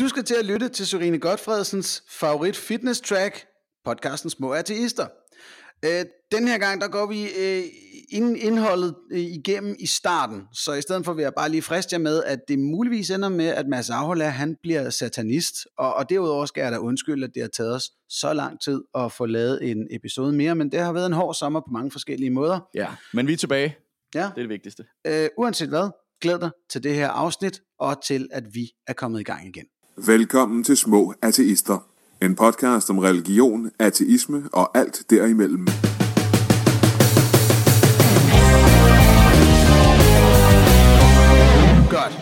[0.00, 3.46] Du skal til at lytte til Sørine Godfredsens favorit fitness track,
[3.84, 5.06] podcasten Små Ateister.
[5.84, 7.64] Øh, den her gang, der går vi øh,
[8.10, 11.94] ind, indholdet øh, igennem i starten, så i stedet for vil jeg bare lige friste
[11.94, 16.10] jer med, at det muligvis ender med, at Mads Ahola, han bliver satanist, og, og
[16.10, 19.26] derudover skal jeg da undskylde, at det har taget os så lang tid at få
[19.26, 22.60] lavet en episode mere, men det har været en hård sommer på mange forskellige måder.
[22.74, 23.76] Ja, men vi er tilbage.
[24.14, 24.20] Ja.
[24.20, 24.84] Det er det vigtigste.
[25.06, 25.90] Øh, uanset hvad,
[26.20, 29.66] glæd dig til det her afsnit, og til at vi er kommet i gang igen.
[29.96, 31.78] Velkommen til Små Ateister.
[32.22, 35.66] En podcast om religion, ateisme og alt derimellem.
[41.90, 42.18] Godt.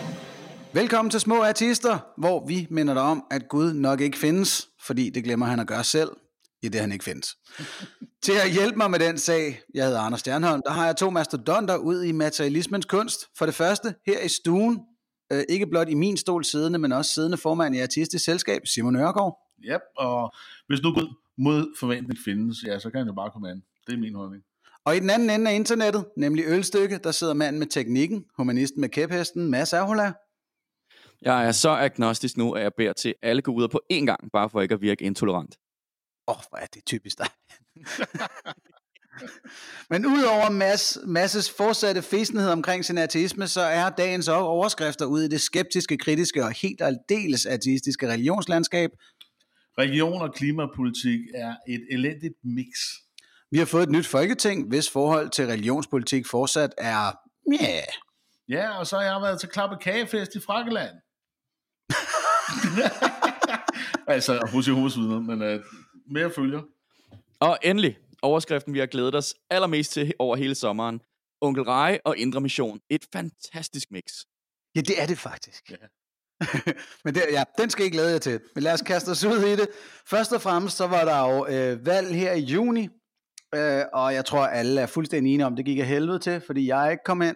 [0.73, 5.09] Velkommen til Små Artister, hvor vi minder dig om, at Gud nok ikke findes, fordi
[5.09, 6.09] det glemmer han at gøre selv,
[6.63, 7.35] i det han ikke findes.
[8.25, 11.09] til at hjælpe mig med den sag, jeg hedder Anders Stjernholm, der har jeg to
[11.09, 13.19] mastodonter ud i materialismens kunst.
[13.37, 14.79] For det første, her i stuen,
[15.31, 18.95] øh, ikke blot i min stol siddende, men også siddende formand i Artistisk Selskab, Simon
[18.95, 19.39] Ørgaard.
[19.63, 20.33] Ja, og
[20.67, 23.63] hvis nu Gud mod forventning findes, ja, så kan han jo bare komme an.
[23.87, 24.43] Det er min holdning.
[24.85, 28.81] Og i den anden ende af internettet, nemlig ølstykke, der sidder manden med teknikken, humanisten
[28.81, 30.13] med kæphesten, Mads Ahola.
[31.21, 34.49] Jeg er så agnostisk nu, at jeg beder til alle guder på én gang, bare
[34.49, 35.57] for ikke at virke intolerant.
[36.27, 37.27] Åh, oh, hvor er det typisk dig.
[39.89, 45.27] Men udover Mads, Masses fortsatte fæsenhed omkring sin ateisme, så er dagens overskrifter ude i
[45.27, 48.89] det skeptiske, kritiske og helt aldeles ateistiske religionslandskab.
[49.77, 52.67] Religion og klimapolitik er et elendigt mix.
[53.51, 57.11] Vi har fået et nyt folketing, hvis forhold til religionspolitik fortsat er...
[57.53, 57.83] Yeah.
[58.49, 60.95] Ja, og så har jeg været til Klappe Kagefest i Frakkeland.
[64.15, 65.61] altså, hos Jehovas vidner, men uh,
[66.11, 66.61] mere følger.
[67.39, 71.01] Og endelig, overskriften vi har glædet os allermest til over hele sommeren.
[71.41, 72.79] Onkel Rej og Indre Mission.
[72.89, 74.03] Et fantastisk mix.
[74.75, 75.71] Ja, det er det faktisk.
[75.71, 75.75] Ja.
[77.03, 78.39] Men det, ja, den skal I glæde jer til.
[78.55, 79.67] Men lad os kaste os ud i det.
[80.05, 82.89] Først og fremmest, så var der jo øh, valg her i juni,
[83.55, 86.67] øh, og jeg tror, alle er fuldstændig enige om, det gik af helvede til, fordi
[86.67, 87.35] jeg ikke kom ind.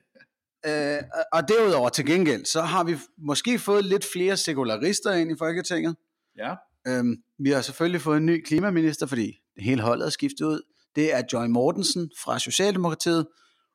[0.68, 0.98] øh,
[1.32, 5.96] og derudover til gengæld, så har vi måske fået lidt flere sekularister ind i Folketinget.
[6.38, 6.54] Ja.
[6.88, 10.60] Øhm, vi har selvfølgelig fået en ny klimaminister, fordi hele holdet er skiftet ud.
[10.96, 13.26] Det er Joy Mortensen fra Socialdemokratiet.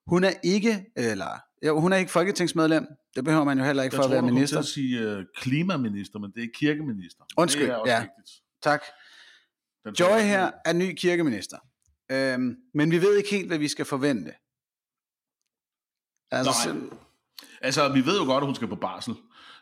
[0.07, 2.87] Hun er ikke, eller jo, hun er ikke folketingsmedlem.
[3.15, 4.61] Det behøver man jo heller ikke Jeg for tror, at være du kom minister.
[4.61, 7.23] til at sige uh, klimaminister, men det er kirkeminister.
[7.37, 7.99] Undskyld, det er også ja.
[7.99, 8.41] vigtigt.
[8.63, 8.83] Tak.
[9.85, 11.57] Den Joy her er ny kirkeminister.
[12.11, 14.31] Øhm, men vi ved ikke helt, hvad vi skal forvente.
[16.31, 16.97] Altså, Nej.
[17.61, 19.13] Altså, vi ved jo godt, at hun skal på barsel.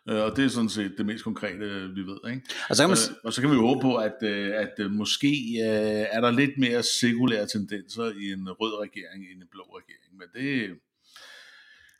[0.09, 2.17] Øh, Og det er sådan set det mest konkrete, vi ved.
[2.29, 2.41] Ikke?
[2.69, 5.59] og så kan man, Øh, Og så kan vi håbe på, at, øh, at måske
[6.11, 10.17] er der lidt mere sekulære tendenser i en rød regering end en blå regering.
[10.19, 10.75] Men det,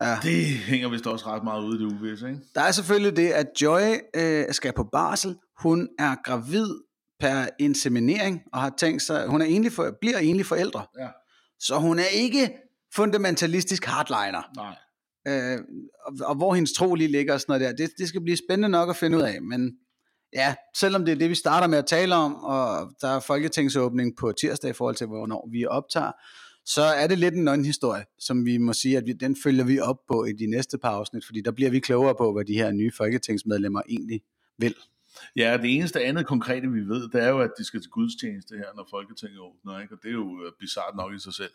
[0.02, 0.18] ja.
[0.24, 2.28] det hænger vist også ret meget ude i det uvisse.
[2.28, 2.40] Ikke?
[2.56, 3.82] Der er selvfølgelig det, at Joy
[4.16, 5.36] øh, skal på barsel.
[5.58, 6.70] Hun er gravid
[7.20, 10.86] per inseminering, og har tænkt sig, hun er egentlig for, bliver egentlig forældre.
[11.00, 11.08] Ja.
[11.60, 12.50] Så hun er ikke
[12.96, 14.52] fundamentalistisk hardliner.
[14.56, 14.76] Nej.
[15.28, 15.58] Øh,
[16.06, 18.38] og, og hvor hendes tro lige ligger og sådan noget der, det, det skal blive
[18.38, 19.42] spændende nok at finde ud af.
[19.42, 19.78] Men
[20.34, 24.18] ja, selvom det er det, vi starter med at tale om, og der er folketingsåbning
[24.18, 26.12] på tirsdag i forhold til, hvornår vi optager,
[26.66, 29.64] så er det lidt en anden historie, som vi må sige, at vi, den følger
[29.64, 32.46] vi op på i de næste par afsnit, fordi der bliver vi klogere på, hvad
[32.46, 34.22] de her nye folketingsmedlemmer egentlig
[34.58, 34.76] vil.
[35.36, 38.56] Ja, det eneste andet konkrete, vi ved, det er jo, at de skal til gudstjeneste
[38.56, 39.82] her, når Folketinget åbner.
[39.82, 39.94] Ikke?
[39.94, 41.52] Og det er jo øh, bizart nok i sig selv.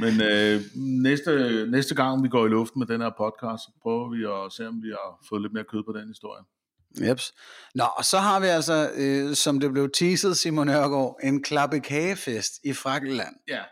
[0.00, 0.60] Men øh,
[1.02, 4.52] næste, næste gang, vi går i luften med den her podcast, så prøver vi at
[4.52, 6.42] se, om vi har fået lidt mere kød på den historie.
[7.00, 7.32] Jeps.
[7.74, 11.80] Nå, og så har vi altså, øh, som det blev teaset, Simon Ørgaard, en klappe
[11.80, 13.34] kagefest i Frakkeland.
[13.48, 13.62] Ja.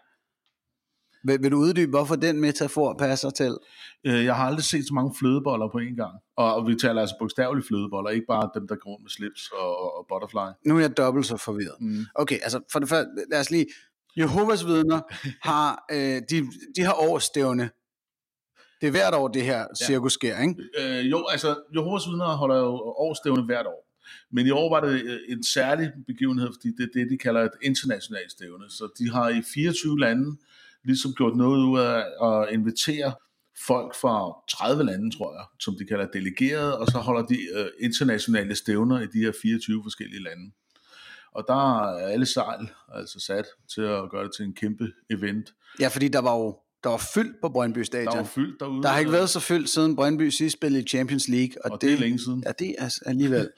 [1.25, 3.59] Vil, vil du uddybe, hvorfor den metafor passer til?
[4.07, 6.15] Øh, Jeg har aldrig set så mange flødeboller på en gang.
[6.37, 9.51] Og, og vi taler altså bogstaveligt flødeboller, ikke bare dem, der går rundt med slips
[9.51, 10.69] og, og, og butterfly.
[10.69, 11.77] Nu er jeg dobbelt så forvirret.
[11.81, 12.05] Mm.
[12.15, 13.67] Okay, altså for det første, lad os lige...
[14.21, 15.01] Jehovas vidner
[15.49, 16.37] har, øh, de,
[16.77, 17.71] de har årsstævne.
[18.81, 20.55] Det er hvert år, det her cirkus sker, ikke?
[20.79, 22.73] Øh, jo, altså, Jehovas vidner holder jo
[23.07, 23.87] årsstævne hvert år.
[24.33, 27.41] Men i år var det øh, en særlig begivenhed, fordi det er det, de kalder
[27.41, 28.71] et internationalt stævne.
[28.71, 30.37] Så de har i 24 lande
[30.85, 33.13] ligesom gjort noget ud af at invitere
[33.67, 34.17] folk fra
[34.51, 39.01] 30 lande, tror jeg, som de kalder delegerede, og så holder de øh, internationale stævner
[39.01, 40.53] i de her 24 forskellige lande.
[41.33, 45.55] Og der er alle sejl altså sat til at gøre det til en kæmpe event.
[45.81, 48.13] Ja, fordi der var jo der var fyldt på Brøndby Stadion.
[48.13, 48.83] Der var fyldt derude.
[48.83, 51.65] Der har ikke været så fyldt siden Brøndby sidst spillede i Champions League.
[51.65, 52.43] Og, og det er længe siden.
[52.47, 53.51] Ja, det er alligevel.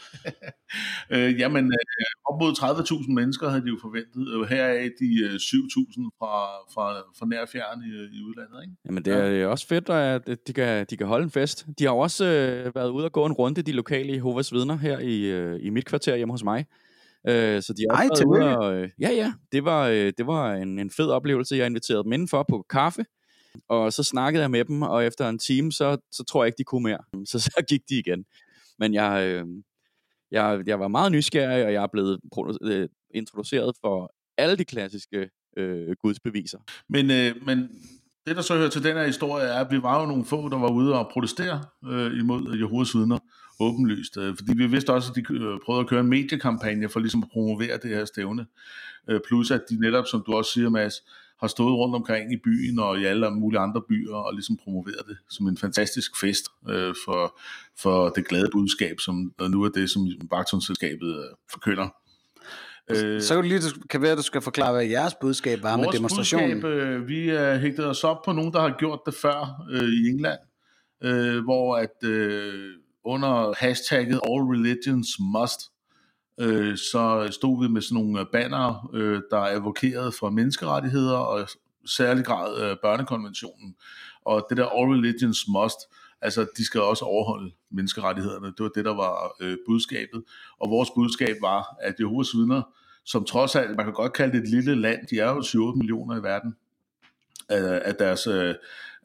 [1.15, 2.53] øh, jamen, øh, op mod
[3.07, 4.35] 30.000 mennesker havde de jo forventet.
[4.35, 6.33] Øh, her er de øh, 7.000 fra,
[6.75, 8.63] fra, fra nær fjern i, i udlandet.
[8.63, 8.75] Ikke?
[8.87, 9.47] Jamen, det er ja.
[9.47, 11.67] også fedt, at de kan, de kan holde en fest.
[11.79, 14.99] De har også øh, været ude og gå en runde, de lokale Jehovas vidner, her
[14.99, 16.67] i, øh, i mit kvarter hjemme hos mig.
[17.29, 19.33] Øh, så de Ej, ude og, øh, Ja, ja.
[19.53, 21.57] Det var, øh, det var en, en fed oplevelse.
[21.57, 23.05] Jeg inviterede dem indenfor på kaffe.
[23.69, 26.59] Og så snakkede jeg med dem, og efter en time, så, så tror jeg ikke,
[26.59, 26.99] de kunne mere.
[27.31, 28.25] Så så gik de igen.
[28.79, 29.45] Men jeg, øh,
[30.31, 32.21] jeg, jeg var meget nysgerrig, og jeg er blevet
[32.63, 36.59] øh, introduceret for alle de klassiske øh, gudsbeviser.
[36.89, 37.69] Men, øh, men
[38.27, 40.49] det, der så hører til den her historie, er, at vi var jo nogle få,
[40.49, 43.19] der var ude og protestere øh, imod Jehovas vidner
[43.63, 44.17] åbenlyst.
[44.17, 45.23] Øh, fordi vi vidste også, at de
[45.65, 48.47] prøvede at køre en mediekampagne for ligesom at promovere det her stævne.
[49.09, 50.95] Øh, plus at de netop, som du også siger, Mads,
[51.41, 55.07] har stået rundt omkring i byen og i alle mulige andre byer og ligesom promoveret
[55.09, 57.39] det som en fantastisk fest øh, for,
[57.79, 61.89] for det glade budskab, som nu er det, som Vagtonsselskabet øh, forkynder.
[62.91, 63.61] Øh, så kan, du lige,
[63.91, 66.61] kan være, at du skal forklare, hvad jeres budskab var med demonstrationen.
[66.61, 69.89] Budskab, øh, vi er hægtet os op på nogen, der har gjort det før øh,
[69.89, 70.39] i England,
[71.05, 72.71] øh, hvor at øh,
[73.05, 75.61] under hashtagget All Religions Must,
[76.41, 81.49] øh, så stod vi med sådan nogle øh, banner, øh, der advokerede for menneskerettigheder og
[81.87, 83.75] særlig grad øh, børnekonventionen.
[84.25, 85.79] Og det der All Religions Must,
[86.21, 88.47] altså de skal også overholde menneskerettighederne.
[88.47, 90.25] Det var det, der var øh, budskabet.
[90.61, 92.63] Og vores budskab var, at Jehovas vidner,
[93.05, 95.77] som trods alt, man kan godt kalde det et lille land, de er jo 7
[95.77, 96.55] millioner i verden,
[97.49, 98.55] af, af deres øh,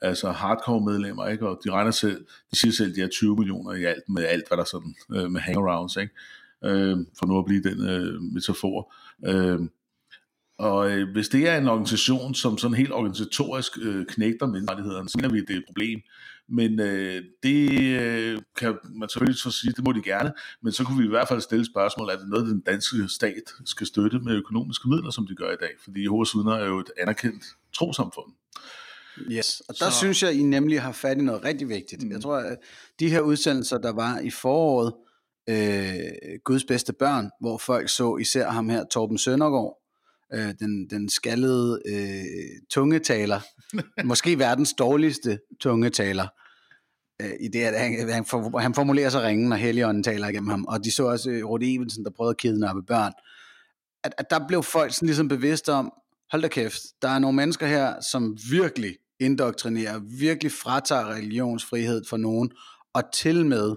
[0.02, 1.50] altså hardcore medlemmer, ikke?
[1.50, 4.24] og de regner selv, de siger selv, at de er 20 millioner i alt, med
[4.24, 6.14] alt, hvad der sådan, øh, med hangarounds, ikke?
[6.66, 8.94] Øh, for nu at blive den øh, metafor.
[9.26, 9.60] Øh,
[10.60, 15.18] og øh, hvis det er en organisation, som sådan helt organisatorisk øh, knægter menneskerettighederne, så
[15.18, 16.00] mener vi, at det er et problem.
[16.50, 20.84] Men øh, det øh, kan man selvfølgelig så sige, det må de gerne, men så
[20.84, 24.20] kunne vi i hvert fald stille spørgsmål, er det noget, den danske stat skal støtte
[24.20, 25.72] med økonomiske midler, som de gør i dag?
[25.84, 28.32] Fordi Jehovas vidner er jo et anerkendt trosamfund.
[29.32, 29.98] Yes, og der så...
[29.98, 32.04] synes jeg, I nemlig har fat i noget rigtig vigtigt.
[32.04, 32.12] Mm.
[32.12, 32.58] Jeg tror, at
[33.00, 34.94] de her udsendelser, der var i foråret,
[35.50, 39.78] øh, Guds bedste børn, hvor folk så især ham her, Torben Søndergaard,
[40.34, 43.40] øh, den, den skaldede øh, tungetaler,
[44.06, 46.28] måske verdens dårligste tungetaler,
[47.22, 50.50] øh, i det, at han, han, for, han formulerer sig ringen, når Helligånden taler igennem
[50.50, 53.14] ham, og de så også øh, Rudi Evensen, der prøvede at kidnappe børn,
[54.04, 55.94] at, at der blev folk sådan ligesom bevidste om,
[56.32, 62.18] hold da kæft, der er nogle mennesker her, som virkelig indoktrinerer, virkelig fratager religionsfrihed for
[62.18, 62.52] nogen,
[62.94, 63.76] og til med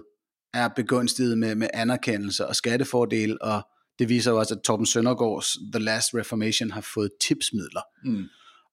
[0.53, 3.61] er begunstiget med, med anerkendelse og skattefordel, og
[3.99, 7.81] det viser jo også, at Torben Søndergaards The Last Reformation har fået tipsmidler.
[8.05, 8.23] Mm.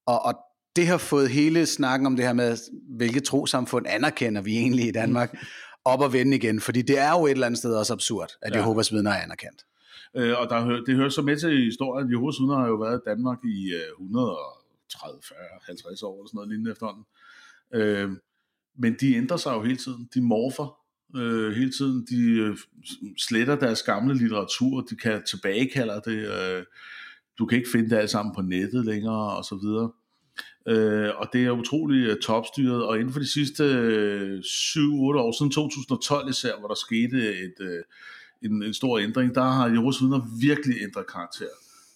[0.07, 0.35] Og, og
[0.77, 2.57] det har fået hele snakken om det her med,
[2.97, 5.39] hvilket trosamfund anerkender vi egentlig i Danmark, mm.
[5.85, 8.53] op og vende igen, fordi det er jo et eller andet sted også absurd, at
[8.53, 8.59] ja.
[8.59, 9.63] Jehovas vidner er anerkendt.
[10.17, 13.09] Øh, og der, det hører så med til historien, Jehovas vidner har jo været i
[13.09, 14.07] Danmark i øh,
[14.89, 17.05] 30, 40, 50 år, eller sådan noget lignende efterhånden.
[17.75, 18.11] Øh,
[18.79, 20.79] men de ændrer sig jo hele tiden, de morfer,
[21.17, 22.07] øh, hele tiden.
[22.11, 22.57] De øh,
[23.19, 26.19] sletter deres gamle litteratur, de kan tilbagekalder det.
[26.33, 26.65] Øh,
[27.39, 29.91] du kan ikke finde det alt sammen på nettet længere, og så videre.
[30.69, 34.81] Øh, og det er utroligt uh, øh, topstyret, og inden for de sidste øh, 7-8
[34.81, 37.83] år, siden 2012 især, hvor der skete et, øh,
[38.43, 41.47] en, en stor ændring, der har Jehovas vidner virkelig ændret karakter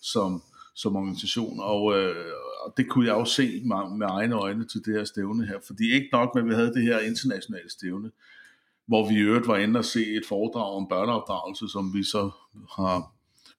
[0.02, 0.42] som,
[0.74, 2.32] som organisation, og, øh,
[2.64, 5.58] og det kunne jeg også se med, med egne øjne til det her stævne her,
[5.66, 8.10] fordi ikke nok med, at vi havde det her internationale stævne,
[8.86, 12.30] hvor vi i øvrigt var inde og se et foredrag om børneopdragelse, som vi så
[12.76, 13.12] har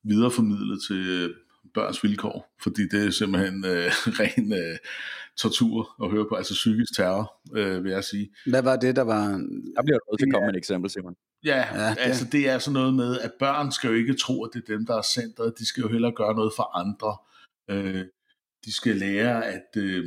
[0.03, 1.33] videreformidlet til
[1.73, 4.77] børns vilkår, fordi det er simpelthen øh, ren øh,
[5.37, 8.29] tortur at høre på, altså psykisk terror, øh, vil jeg sige.
[8.45, 9.25] Hvad var det, der var...
[9.75, 11.15] Der bliver nødt til at komme med et eksempel, Simon.
[11.45, 11.97] Ja, ja det.
[11.99, 14.77] altså det er sådan noget med, at børn skal jo ikke tro, at det er
[14.77, 17.17] dem, der er centret, de skal jo hellere gøre noget for andre.
[17.69, 18.05] Øh,
[18.65, 19.67] de skal lære at...
[19.77, 20.05] Øh,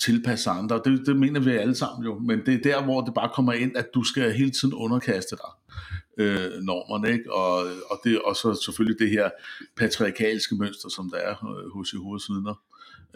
[0.00, 0.80] tilpasse andre.
[0.84, 3.52] Det, det mener vi alle sammen jo, men det er der, hvor det bare kommer
[3.52, 5.50] ind, at du skal hele tiden underkaste dig
[6.18, 7.32] øh, normerne, ikke?
[7.32, 7.56] Og,
[7.90, 9.30] og, det, og så selvfølgelig det her
[9.76, 12.54] patriarkalske mønster, som der er øh, hos Jehovas vidner.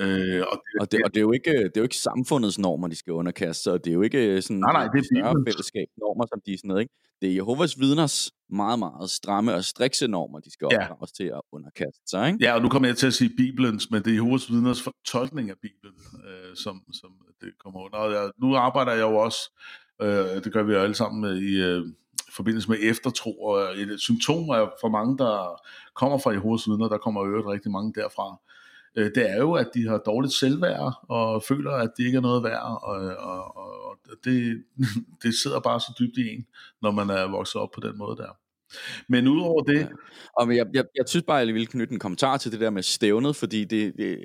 [0.01, 2.59] Øh, og, det, og, det, og det, er jo ikke, det er jo ikke samfundets
[2.59, 5.45] normer, de skal underkaste sig, det er jo ikke sådan nej, nej, det er større
[5.47, 6.95] fællesskab normer, som de er sådan noget, ikke?
[7.21, 10.87] Det er Jehovas vidners meget, meget stramme og strikse normer, de skal ja.
[11.17, 12.45] til at underkaste sig, ikke?
[12.45, 15.51] Ja, og nu kommer jeg til at sige Bibelens, men det er Jehovas vidners tolkning
[15.51, 15.95] af Bibelen,
[16.29, 17.99] øh, som, som det kommer under.
[17.99, 19.41] Og jeg, nu arbejder jeg jo også,
[20.03, 21.83] øh, det gør vi jo alle sammen i øh,
[22.37, 25.61] forbindelse med eftertro, og et symptom er for mange, der
[25.95, 28.41] kommer fra Jehovas vidner, der kommer øvrigt rigtig mange derfra,
[28.97, 32.23] øh, det er jo, at de har dårligt selvværd og føler, at det ikke er
[32.23, 34.65] noget værd, og, og, og det,
[35.23, 36.47] det sidder bare så dybt i en,
[36.83, 38.39] når man er vokset op på den måde der.
[39.09, 39.79] Men udover det...
[39.79, 39.87] Ja.
[40.37, 42.71] Og jeg, jeg, jeg synes bare, at jeg vil knytte en kommentar til det der
[42.71, 44.19] med stævnet, fordi det, det,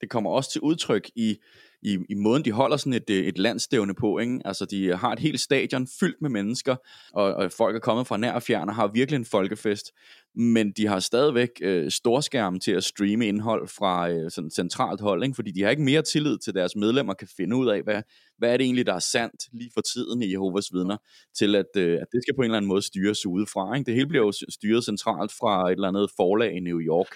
[0.00, 1.38] det kommer også til udtryk i
[1.82, 4.18] i, i måden, de holder sådan et, øh, et landstævne på.
[4.18, 4.40] Ikke?
[4.44, 6.76] Altså, de har et helt stadion fyldt med mennesker,
[7.12, 9.92] og, og folk er kommet fra nær og fjern og har virkelig en folkefest.
[10.34, 15.24] Men de har stadigvæk øh, storskærm til at streame indhold fra øh, sådan centralt hold,
[15.24, 15.34] ikke?
[15.34, 18.02] fordi de har ikke mere tillid til deres medlemmer kan finde ud af, hvad,
[18.38, 20.96] hvad er det egentlig, der er sandt lige for tiden i Jehovas vidner,
[21.38, 23.74] til at, øh, at det skal på en eller anden måde styres udefra.
[23.74, 23.86] Ikke?
[23.86, 27.06] Det hele bliver jo styret centralt fra et eller andet forlag i New York,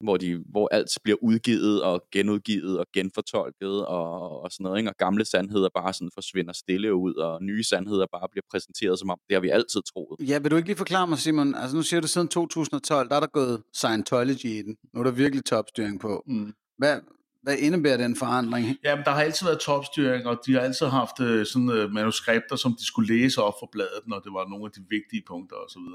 [0.00, 4.78] hvor, de, hvor alt bliver udgivet og genudgivet og genfortolket og, og sådan noget.
[4.78, 4.90] Ikke?
[4.90, 9.10] Og gamle sandheder bare sådan forsvinder stille ud, og nye sandheder bare bliver præsenteret som
[9.10, 10.28] om, det har vi altid troet.
[10.28, 11.54] Ja, vil du ikke lige forklare mig, Simon?
[11.54, 14.76] Altså nu siger du siden 2012, der er der gået Scientology i den.
[14.94, 16.22] Nu er der virkelig topstyring på.
[16.26, 16.54] Mm.
[16.78, 17.00] Hvad,
[17.42, 18.78] hvad indebærer den forandring?
[18.84, 22.56] Jamen, der har altid været topstyring, og de har altid haft øh, sådan øh, manuskripter,
[22.56, 25.56] som de skulle læse op for bladet, når det var nogle af de vigtige punkter
[25.56, 25.86] osv.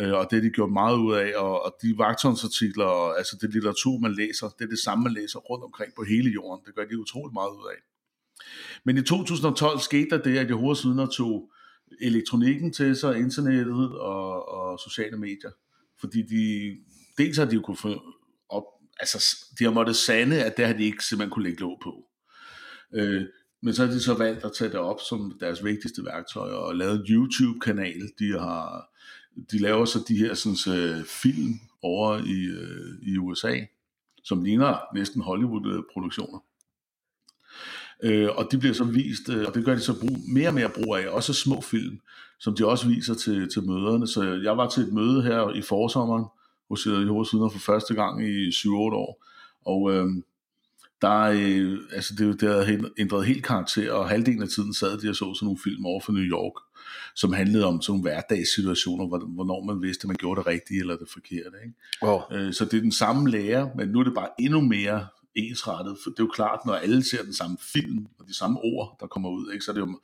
[0.00, 3.38] Øh, og det har de gjort meget ud af, og, og de vagtåndsartikler, og, altså
[3.40, 6.64] det litteratur, man læser, det er det samme, man læser rundt omkring på hele jorden.
[6.66, 7.78] Det gør de utroligt meget ud af.
[8.84, 11.50] Men i 2012 skete der det, at Jehovas vidner tog
[12.00, 15.50] elektronikken til sig, internettet og, og sociale medier.
[16.00, 16.76] Fordi de,
[17.18, 18.02] dels har de jo kunne få
[18.48, 18.64] op,
[19.00, 22.06] altså de har måttet sande, at det har de ikke simpelthen kunne lægge låg på.
[22.94, 23.22] Øh,
[23.62, 26.76] men så har de så valgt at tage det op som deres vigtigste værktøj og
[26.76, 28.00] lavet en YouTube-kanal.
[28.18, 28.90] De har
[29.50, 33.58] de laver så de her sådan, uh, film over i, øh, i USA,
[34.24, 36.38] som ligner næsten Hollywood-produktioner.
[38.04, 40.54] Uh, og de bliver så vist, uh, og det gør de så brug, mere og
[40.54, 42.00] mere brug af, også små film,
[42.38, 44.06] som de også viser til, til møderne.
[44.06, 46.24] Så jeg var til et møde her i forsommeren
[46.68, 49.24] hos Jehovas Vidner for første gang i 7-8 år,
[49.66, 50.06] og øh,
[51.02, 55.08] der øh, altså det, det havde ændret helt karakter, og halvdelen af tiden sad de
[55.08, 56.62] og så sådan nogle film over for New York,
[57.14, 60.96] som handlede om sådan nogle hverdagssituationer, hvornår man vidste, at man gjorde det rigtige eller
[60.96, 61.56] det forkerte.
[61.64, 61.74] Ikke?
[62.02, 62.20] Oh.
[62.32, 65.06] Øh, så det er den samme lærer, men nu er det bare endnu mere
[65.36, 68.60] ensrettet, for det er jo klart, når alle ser den samme film, og de samme
[68.60, 69.98] ord, der kommer ud, ikke, så er det jo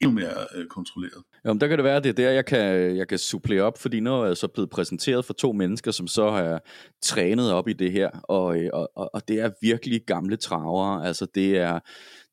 [0.00, 1.22] endnu mere øh, kontrolleret.
[1.44, 3.78] Jamen, der kan det være, at det er der, jeg kan, jeg kan supplere op,
[3.78, 6.62] fordi nu er jeg så blevet præsenteret for to mennesker, som så har
[7.02, 11.06] trænet op i det her, og, øh, og, og, og det er virkelig gamle travere,
[11.06, 11.80] altså det er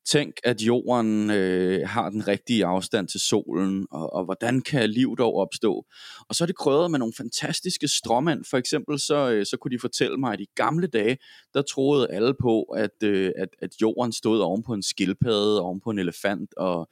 [0.06, 5.16] Tænk, at jorden øh, har den rigtige afstand til solen, og, og hvordan kan liv
[5.16, 5.86] dog opstå?
[6.28, 8.44] Og så er det krødret med nogle fantastiske stråmænd.
[8.50, 11.18] For eksempel så, øh, så kunne de fortælle mig, at i gamle dage,
[11.54, 15.80] der troede alle på, at, øh, at, at jorden stod oven på en skildpadde, oven
[15.80, 16.88] på en elefant, og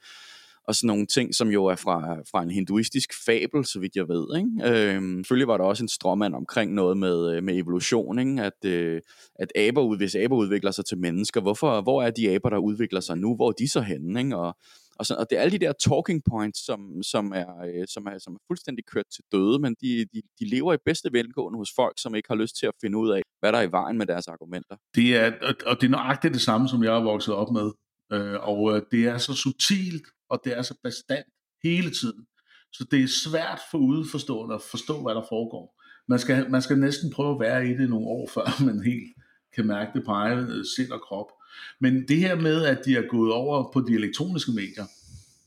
[0.67, 4.07] og sådan nogle ting, som jo er fra, fra en hinduistisk fabel, så vidt jeg
[4.07, 4.37] ved.
[4.37, 4.93] Ikke?
[4.95, 8.41] Øhm, selvfølgelig var der også en stråmand omkring noget med, øh, med evolution, ikke?
[8.41, 9.01] At, øh,
[9.35, 12.99] at aber, hvis aber udvikler sig til mennesker, hvorfor, hvor er de aber, der udvikler
[12.99, 13.35] sig nu?
[13.35, 14.19] Hvor er de så henne?
[14.19, 14.37] Ikke?
[14.37, 14.57] Og,
[14.99, 18.05] og, så, og det er alle de der talking points, som, som, er, øh, som,
[18.05, 21.57] er, som er fuldstændig kørt til døde, men de, de, de lever i bedste velgående
[21.57, 23.71] hos folk, som ikke har lyst til at finde ud af, hvad der er i
[23.71, 24.75] vejen med deres argumenter.
[24.95, 25.31] Det er,
[25.65, 27.71] og det er nøjagtigt det samme, som jeg er vokset op med.
[28.13, 31.27] Øh, og øh, det er så subtilt, og det er altså så bestandt
[31.63, 32.27] hele tiden.
[32.73, 35.83] Så det er svært for udeforstående at forstå, hvad der foregår.
[36.07, 39.13] Man skal, man skal næsten prøve at være i det nogle år, før man helt
[39.55, 41.31] kan mærke det på egen øh, sind og krop.
[41.79, 44.85] Men det her med, at de er gået over på de elektroniske medier,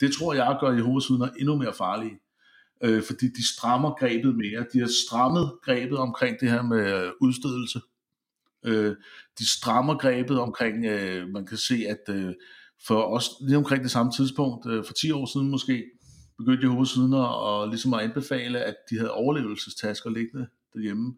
[0.00, 2.18] det tror jeg gør Jehovas vidner endnu mere farlige.
[2.84, 4.66] Øh, fordi de strammer grebet mere.
[4.72, 7.80] De har strammet grebet omkring det her med øh, udstødelse.
[8.64, 8.96] Øh,
[9.38, 12.34] de strammer grebet omkring, øh, man kan se, at øh,
[12.86, 15.84] for os lige omkring det samme tidspunkt, øh, for 10 år siden måske,
[16.38, 21.14] begyndte Jehovas vidner at, ligesom at anbefale, at de havde overlevelsestasker liggende derhjemme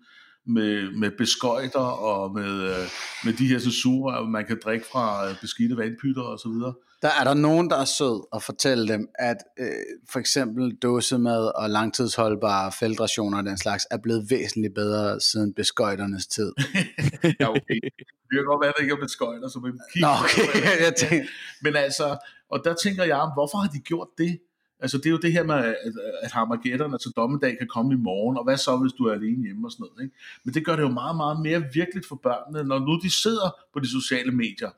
[0.47, 2.87] med, med beskøjter og med, øh,
[3.25, 6.75] med de her surer, man kan drikke fra øh, beskidte vandpytter og så videre.
[7.03, 9.67] Der er der nogen, der er sød at fortælle dem, at øh,
[10.11, 16.27] for eksempel dåsemad og langtidsholdbare feltrationer og den slags er blevet væsentligt bedre siden beskøjternes
[16.27, 16.53] tid.
[17.41, 17.81] ja, okay.
[18.29, 20.47] Det kan godt være, at det ikke er beskøjter, som en Nå, okay.
[20.87, 21.27] jeg tænker.
[21.63, 22.17] Men altså,
[22.51, 24.39] og der tænker jeg, hvorfor har de gjort det?
[24.83, 25.77] Altså det er jo det her med, at,
[26.23, 29.45] at Harmageddon, til dommedag, kan komme i morgen, og hvad så, hvis du er alene
[29.45, 30.05] hjemme og sådan noget.
[30.05, 30.17] Ikke?
[30.45, 33.51] Men det gør det jo meget, meget mere virkeligt for børnene, når nu de sidder
[33.73, 34.71] på de sociale medier,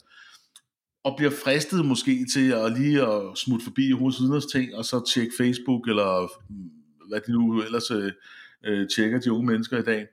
[1.05, 5.33] og bliver fristet måske til at lige at smutte forbi hos ting, og så tjekke
[5.39, 6.71] Facebook, eller mm,
[7.09, 8.13] hvad de nu ellers øh,
[8.65, 10.07] øh, tjekker de unge mennesker i dag.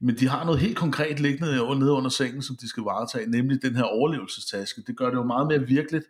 [0.00, 3.62] Men de har noget helt konkret liggende nede under sengen, som de skal varetage, nemlig
[3.62, 4.82] den her overlevelsestaske.
[4.86, 6.04] Det gør det jo meget mere virkeligt,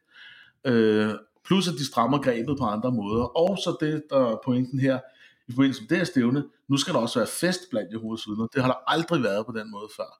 [0.64, 1.10] øh,
[1.46, 3.24] plus at de strammer grebet på andre måder.
[3.24, 4.98] Og så det, der er pointen her,
[5.48, 8.46] i forbindelse med det her stævne, nu skal der også være fest blandt Jehovas vidner.
[8.46, 10.10] Det har der aldrig været på den måde før.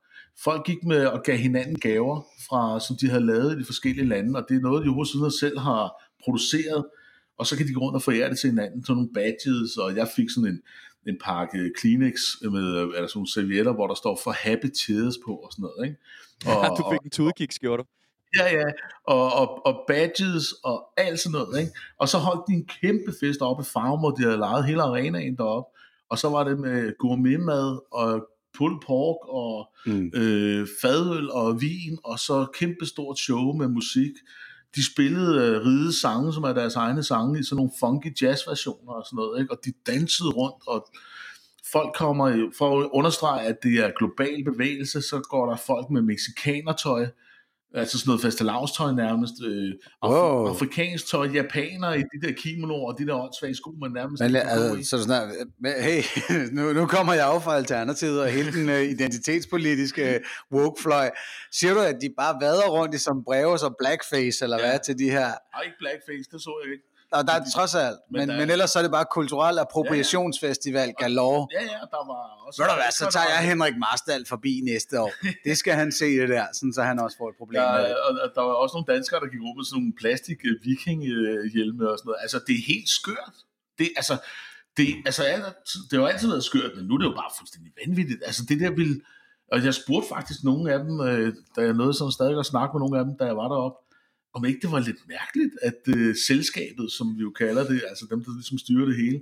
[0.45, 4.09] folk gik med og gav hinanden gaver, fra, som de havde lavet i de forskellige
[4.09, 6.85] lande, og det er noget, Jehovas vidner selv har produceret,
[7.39, 9.97] og så kan de gå rundt og forære det til hinanden, sådan nogle badges, og
[9.97, 10.61] jeg fik sådan en,
[11.09, 12.67] en pakke Kleenex med
[12.99, 15.81] altså sådan nogle servietter, hvor der står for happy tears på og sådan noget.
[15.87, 15.99] Ikke?
[16.51, 17.85] Og, Ja, du fik en tudekiksskjorte.
[18.37, 18.65] Ja, ja,
[19.07, 21.73] og, og, og badges og alt sådan noget, ikke?
[21.99, 24.83] Og så holdt de en kæmpe fest oppe i Farm, hvor de havde lejet hele
[24.83, 25.79] arenaen deroppe.
[26.11, 28.27] Og så var det med gourmetmad og
[28.59, 30.11] pulled pork og Mm.
[30.15, 34.11] øh, fadøl og vin, og så kæmpe stort show med musik.
[34.75, 38.93] De spillede øh, ride sange, som er deres egne sange, i sådan nogle funky jazz-versioner
[38.93, 39.53] og sådan noget, ikke?
[39.53, 40.87] og de dansede rundt, og
[41.73, 46.03] folk kommer, for at understrege, at det er global bevægelse, så går der folk med
[46.03, 47.07] mexikanertøj,
[47.75, 49.73] altså sådan noget fastelavstøj nærmest, øh,
[50.03, 50.47] af, Wow.
[50.49, 54.37] afrikansk tøj, japanere i de der kimonoer og de der åndssvage sko, man nærmest Men,
[54.37, 56.03] altså, så sådan her, men hey,
[56.57, 60.21] nu, nu kommer jeg jo fra Alternativet og hele den uh, identitetspolitiske øh,
[60.53, 61.11] wokefløj.
[61.53, 64.67] Siger du, at de bare vader rundt i som breve som blackface, eller Ja.
[64.69, 65.27] hvad, til de her?
[65.55, 66.85] Ej, ikke blackface, det så jeg ikke.
[67.13, 69.05] Og der er trods alt, Men men, der er- men ellers så er det bare
[69.11, 71.47] kulturel appropriationsfestival galore.
[71.53, 72.63] Ja, ja, der var også...
[72.63, 75.13] Ved du hvad, så tager jeg Henrik Marstal forbi næste år.
[75.49, 77.89] Det skal han se det der, sådan så han også får et problem med Ja,
[77.89, 77.97] det.
[77.97, 81.83] og, der var også nogle danskere, der gik rundt med sådan nogle plastik øh, vikinghjelme
[81.91, 82.21] og sådan noget.
[82.25, 83.37] Altså, det er helt skørt.
[83.79, 84.15] Det, altså,
[84.77, 87.33] det, altså, alt- det har jo altid været skørt, men nu er det jo bare
[87.39, 88.21] fuldstændig vanvittigt.
[88.29, 88.97] Altså, det der ville...
[89.53, 92.71] Og jeg spurgte faktisk nogle af dem, øh, da jeg nåede sådan stadig at snakke
[92.75, 93.79] med nogle af dem, da jeg var deroppe,
[94.35, 98.07] om ikke det var lidt mærkeligt, at øh, selskabet, som vi jo kalder det, altså
[98.11, 99.21] dem, der ligesom styrer det hele,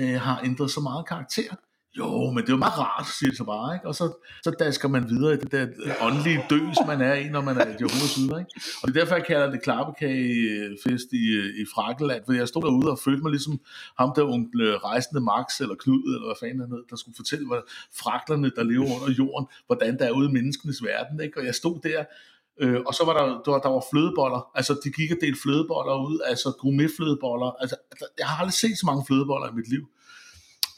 [0.00, 1.54] øh, har ændret så meget karakter.
[1.98, 3.86] Jo, men det er jo meget rart, siger det så bare, ikke?
[3.86, 4.06] Og så,
[4.44, 5.66] så dasker man videre i det der
[6.00, 8.52] åndelige døs, man er i, når man er i Jehovas vidne, ikke?
[8.80, 12.62] Og det er derfor, jeg kalder det klappekagefest i, øh, i Frakkeland, for jeg stod
[12.62, 13.60] derude og følte mig ligesom
[13.98, 17.16] ham der onkel øh, rejsende Max, eller Knud, eller hvad fanden han hed, der skulle
[17.16, 17.62] fortælle, hvad
[18.02, 21.38] fraklerne, der lever under jorden, hvordan der er ude i menneskenes verden, ikke?
[21.40, 22.04] Og jeg stod der,
[22.60, 24.50] Øh, og så var der, der, var, der var flødeboller.
[24.54, 26.20] Altså, de gik og delte flødeboller ud.
[26.26, 27.50] Altså, gourmetflødeboller.
[27.60, 27.76] Altså,
[28.18, 29.88] jeg har aldrig set så mange flødeboller i mit liv.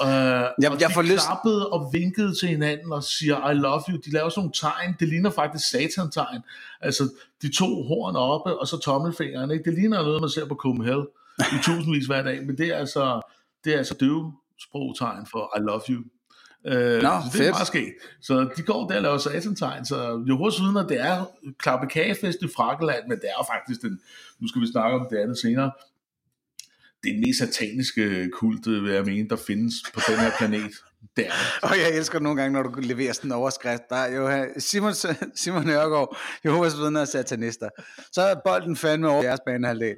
[0.03, 3.55] Øh, jeg, og jeg de får lyst- klappede og vinkede til hinanden og siger, I
[3.55, 3.97] love you.
[4.05, 4.97] De laver sådan nogle tegn.
[5.01, 6.41] Det ligner faktisk satantegn.
[6.81, 7.05] Altså,
[7.43, 9.51] de to horn oppe, og så tommelfingeren.
[9.51, 9.65] Ikke?
[9.65, 11.07] Det ligner noget, man ser på Copenhagen
[11.41, 12.47] i tusindvis hver dag.
[12.47, 13.21] Men det er altså,
[13.65, 16.03] det er altså døvesprogtegn for I love you.
[16.67, 17.51] Øh, så det er fedt.
[17.51, 17.95] meget sket.
[18.21, 19.85] Så de går der og laver satantegn.
[19.87, 21.25] Så Jehovas vidner, det er
[21.59, 24.01] klappekagefest i Frakkeland, men det er jo faktisk den,
[24.41, 25.71] nu skal vi snakke om det andet senere,
[27.03, 30.73] det er mest sataniske kult, øh, vil jeg mene, der findes på den her planet.
[31.17, 31.31] Der.
[31.63, 33.83] Og jeg elsker nogle gange, når du leverer sådan en overskrift.
[33.91, 34.95] Der er jo Simon,
[35.35, 37.69] Simon Nørgaard, Jehovas vidner og satanister.
[38.13, 39.97] Så er bolden fandme over jeres banehalvdel.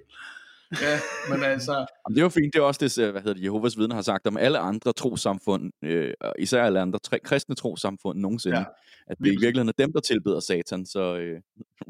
[0.81, 0.99] Ja,
[1.31, 2.53] men altså, Jamen, det er jo fint.
[2.55, 5.73] Det er også det, hvad hedder det, Jehovas vidner har sagt om alle andre trosamfund,
[5.85, 8.65] øh, især alle andre tre, kristne trosamfund nogensinde, Ja.
[9.07, 10.87] at det i virkeligheden er dem, der tilbeder satan.
[10.87, 11.41] Så øh,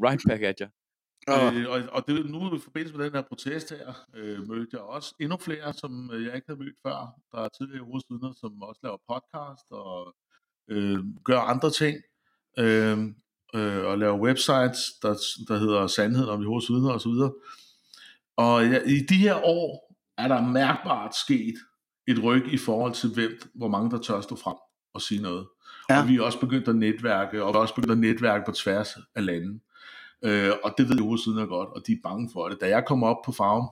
[0.03, 0.67] right back at jer.
[1.27, 4.67] Og, Øh, og, og det, nu i forbindelse med den her protest her, øh, mødte
[4.73, 7.13] jeg også endnu flere, som øh, jeg ikke havde mødt før.
[7.31, 10.15] Der er tidligere hovedstudenter, som også laver podcast og
[10.69, 11.97] øh, gør andre ting.
[12.59, 12.97] Øh,
[13.55, 15.13] øh, og laver websites, der,
[15.47, 17.07] der hedder Sandheden om Jehovas vidner osv.
[17.09, 17.35] Og
[18.39, 21.53] ja, i de her år er der mærkbart sket
[22.07, 24.55] et ryg i forhold til, hvem, hvor mange der tør stå frem
[24.93, 25.47] og sige noget.
[25.89, 26.01] Ja.
[26.01, 28.51] Og vi er også begyndt at netværke, og vi er også begyndt at netværke på
[28.51, 29.59] tværs af landet.
[30.25, 32.61] Øh, og det ved Jehovas vidner godt, og de er bange for det.
[32.61, 33.67] Da jeg kom op på Farm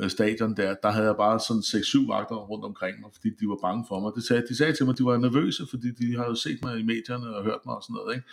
[0.00, 3.48] øh, stadion der, der havde jeg bare sådan 6-7 vagter rundt omkring mig, fordi de
[3.48, 4.12] var bange for mig.
[4.16, 6.58] Det sagde, de sagde til mig, at de var nervøse, fordi de har jo set
[6.62, 8.14] mig i medierne og hørt mig og sådan noget.
[8.16, 8.26] Ikke?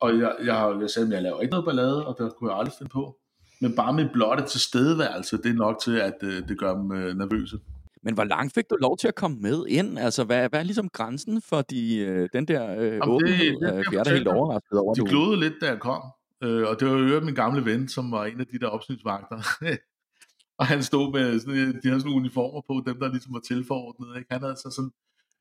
[0.00, 2.50] Og jeg, jeg, har- jeg sagde, at jeg laver ikke noget ballade, og det kunne
[2.50, 3.16] jeg aldrig finde på.
[3.60, 7.16] Men bare min blotte tilstedeværelse, det er nok til, at øh, det gør dem øh,
[7.16, 7.58] nervøse.
[8.02, 9.98] Men hvor langt fik du lov til at komme med ind?
[9.98, 13.38] Altså, hvad, hvad er ligesom grænsen for de, øh, den der øh, åbenhed?
[13.38, 16.02] det Øh, jeg jeg er da helt overrasket over, De glodede lidt, da jeg kom.
[16.42, 19.40] Øh, og det var jo min gamle ven, som var en af de der opsynsvagter.
[20.58, 23.40] og han stod med, sådan, de havde sådan nogle uniformer på, dem der ligesom var
[23.40, 24.18] tilforordnet.
[24.18, 24.32] Ikke?
[24.32, 24.92] Han havde så sådan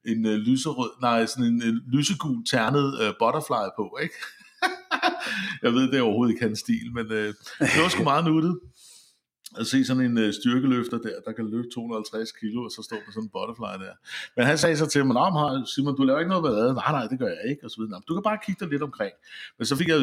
[0.05, 4.15] en øh, lyserød, nej, sådan en øh, lysegul ternet øh, butterfly på, ikke?
[5.63, 7.27] jeg ved, det er overhovedet ikke hans stil, men øh,
[7.59, 8.59] det var sgu meget nuttet
[9.59, 12.95] at se sådan en øh, styrkeløfter der, der kan løfte 250 kilo, og så stå
[13.05, 13.93] på sådan en butterfly der.
[14.37, 16.73] Men han sagde så til mig, nej, Simon, du laver ikke noget ballade.
[16.73, 17.91] Nej, nej, det gør jeg ikke, og så videre.
[17.91, 19.11] "Nå, Du kan bare kigge dig lidt omkring.
[19.57, 19.99] Men så fik jeg,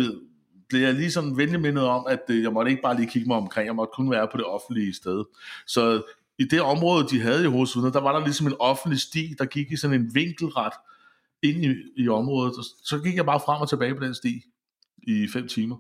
[0.69, 3.29] blev jeg lige sådan venlig mindet om, at øh, jeg måtte ikke bare lige kigge
[3.29, 5.25] mig omkring, jeg måtte kun være på det offentlige sted.
[5.67, 6.03] Så
[6.39, 9.45] i det område, de havde i hovedsudet, der var der ligesom en offentlig sti, der
[9.45, 10.73] gik i sådan en vinkelret
[11.43, 12.55] ind i, i området.
[12.85, 14.43] Så gik jeg bare frem og tilbage på den sti
[15.07, 15.77] i fem timer.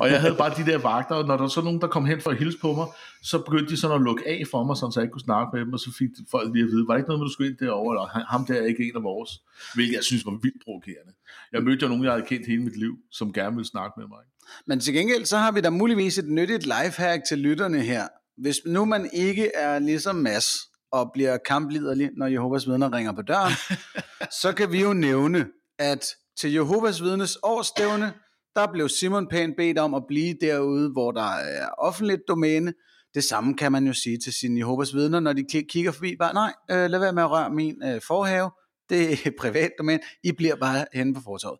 [0.00, 2.04] og jeg havde bare de der vagter, og når der var så nogen, der kom
[2.04, 2.86] hen for at hilse på mig,
[3.22, 5.50] så begyndte de sådan at lukke af for mig, sådan, så jeg ikke kunne snakke
[5.52, 7.32] med dem, og så fik folk lige at vide, var det ikke noget med, du
[7.32, 9.30] skulle ind derovre, eller ham der er ikke en af vores,
[9.74, 11.12] hvilket jeg synes var vildt provokerende.
[11.52, 14.06] Jeg mødte jo nogen, jeg havde kendt hele mit liv, som gerne ville snakke med
[14.08, 14.22] mig.
[14.66, 18.04] Men til gengæld, så har vi da muligvis et nyttigt lifehack til lytterne her.
[18.38, 20.46] Hvis nu man ikke er ligesom Mads,
[20.92, 23.52] og bliver kampliderlig, når Jehovas vidner ringer på døren,
[24.42, 25.46] så kan vi jo nævne,
[25.78, 26.04] at
[26.36, 28.14] til Jehovas vidnes årsstævne,
[28.56, 32.74] der blev Simon pænt bedt om at blive derude, hvor der er offentligt domæne.
[33.14, 36.16] Det samme kan man jo sige til sine Jehovas vidner, når de kigger forbi.
[36.16, 38.50] Bare nej, øh, lad være med at røre min øh, forhave.
[38.88, 40.00] Det er privat domæne.
[40.22, 41.58] I bliver bare henne på fortorvet.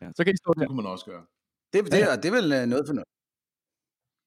[0.00, 0.06] Ja.
[0.06, 0.12] ja.
[0.16, 0.60] så kan I stå der.
[0.60, 1.24] Det kunne man også gøre.
[1.72, 2.12] Det, det, ja.
[2.12, 3.08] det, det er vel øh, noget for noget.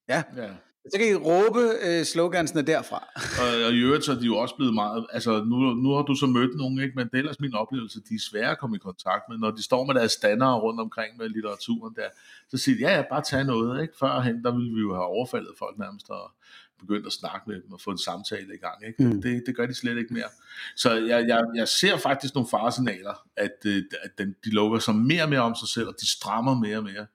[0.10, 0.24] Ja.
[0.36, 0.56] ja.
[0.86, 3.08] Så kan I råbe øh, slogansene derfra.
[3.42, 6.02] og, og i øvrigt så er de jo også blevet meget, altså nu, nu har
[6.02, 6.96] du så mødt nogen, ikke?
[6.96, 9.52] men det er ellers min oplevelse, de er svære at komme i kontakt med, når
[9.52, 12.10] de står med deres standere rundt omkring med litteraturen der,
[12.50, 13.94] så siger de, ja, ja, bare tag noget, ikke?
[14.00, 16.32] Førhen, der ville vi jo have overfaldet folk nærmest og
[16.80, 19.04] begyndt at snakke med dem og få en samtale i gang, ikke?
[19.04, 19.22] Mm.
[19.22, 20.30] Det, det gør de slet ikke mere.
[20.76, 24.96] Så jeg, jeg, jeg ser faktisk nogle faresignaler, at, øh, at den, de lukker sig
[24.96, 27.06] mere og mere om sig selv, og de strammer mere og mere.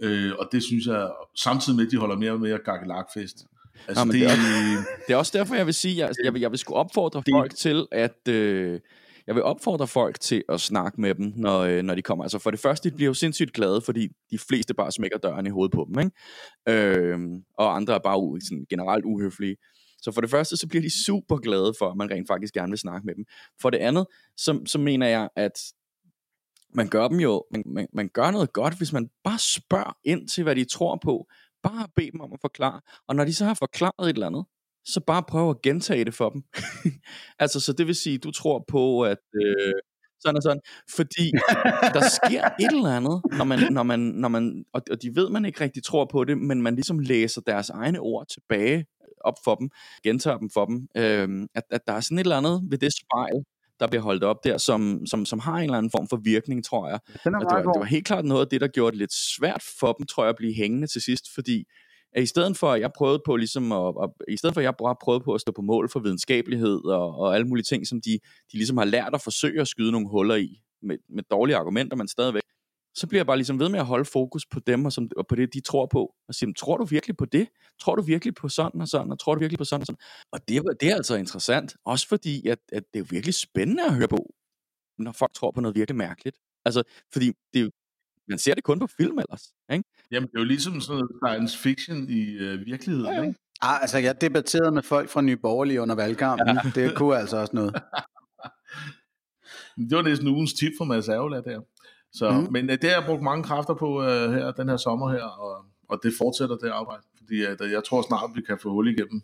[0.00, 3.36] Øh, og det synes jeg, samtidig med, at de holder mere og mere gakkelakfest.
[3.88, 4.36] Altså, Nå, det, det, er,
[5.06, 7.32] det er også derfor, jeg vil sige, at jeg, vil, jeg vil sgu opfordre det,
[7.32, 8.28] folk til, at...
[8.28, 8.80] Øh,
[9.26, 12.24] jeg vil opfordre folk til at snakke med dem, når, øh, når de kommer.
[12.24, 15.46] Altså for det første, de bliver jo sindssygt glade, fordi de fleste bare smækker døren
[15.46, 16.98] i hovedet på dem, ikke?
[16.98, 17.18] Øh,
[17.58, 19.56] og andre er bare sådan, generelt uhøflige.
[20.02, 22.70] Så for det første, så bliver de super glade for, at man rent faktisk gerne
[22.70, 23.24] vil snakke med dem.
[23.62, 24.06] For det andet,
[24.36, 25.52] så, så mener jeg, at
[26.74, 30.28] man gør dem jo, man, man, man gør noget godt, hvis man bare spørger ind
[30.28, 31.26] til, hvad de tror på.
[31.62, 32.80] Bare bed dem om at forklare.
[33.08, 34.44] Og når de så har forklaret et eller andet,
[34.84, 36.42] så bare prøv at gentage det for dem.
[37.42, 39.74] altså, så det vil sige, du tror på, at øh,
[40.20, 40.60] sådan og sådan,
[40.96, 41.30] fordi
[41.94, 45.30] der sker et eller andet, når man, når man, når man og, og de ved,
[45.30, 48.86] man ikke rigtig tror på det, men man ligesom læser deres egne ord tilbage
[49.20, 49.70] op for dem,
[50.02, 52.92] gentager dem for dem, øh, at, at der er sådan et eller andet ved det
[52.92, 53.44] spejl,
[53.80, 56.64] der bliver holdt op der, som, som, som har en eller anden form for virkning,
[56.64, 57.00] tror jeg.
[57.06, 59.12] Det, og det, var, det var helt klart noget af det, der gjorde det lidt
[59.12, 61.64] svært for dem, tror jeg, at blive hængende til sidst, fordi
[62.16, 64.64] at i stedet for, at jeg prøvede på ligesom at, at, i stedet for, at
[64.64, 67.86] jeg bare prøvede på at stå på mål for videnskabelighed og, og alle mulige ting,
[67.86, 68.12] som de,
[68.52, 71.96] de ligesom har lært at forsøge at skyde nogle huller i, med, med dårlige argumenter,
[71.96, 72.42] men stadigvæk,
[72.96, 75.26] så bliver jeg bare ligesom ved med at holde fokus på dem og, som, og
[75.26, 76.14] på det, de tror på.
[76.28, 77.48] Og sige, tror du virkelig på det?
[77.80, 79.12] Tror du virkelig på sådan og sådan?
[79.12, 79.98] Og tror du virkelig på sådan og sådan?
[80.32, 81.76] Og det, det er altså interessant.
[81.84, 84.34] Også fordi, at, at det er virkelig spændende at høre på,
[84.98, 86.36] når folk tror på noget virkelig mærkeligt.
[86.64, 86.82] Altså,
[87.12, 87.70] fordi det er jo,
[88.28, 89.42] man ser det kun på film ellers.
[89.72, 89.84] Ikke?
[90.10, 93.22] Jamen, det er jo ligesom sådan noget science fiction i øh, virkeligheden, ja, ja.
[93.22, 93.38] ikke?
[93.62, 96.58] Ah, altså, jeg debatterede med folk fra Nye Borgerlige under valgkampen.
[96.64, 96.70] Ja.
[96.74, 97.74] Det kunne altså også noget.
[99.90, 101.60] det var næsten ugens tip for Mads Avola der.
[102.18, 102.52] Så, mm.
[102.52, 105.24] Men øh, det har jeg brugt mange kræfter på uh, her, den her sommer her,
[105.24, 108.88] og, og det fortsætter det arbejde, fordi uh, jeg tror snart, vi kan få hul
[108.88, 109.22] igennem,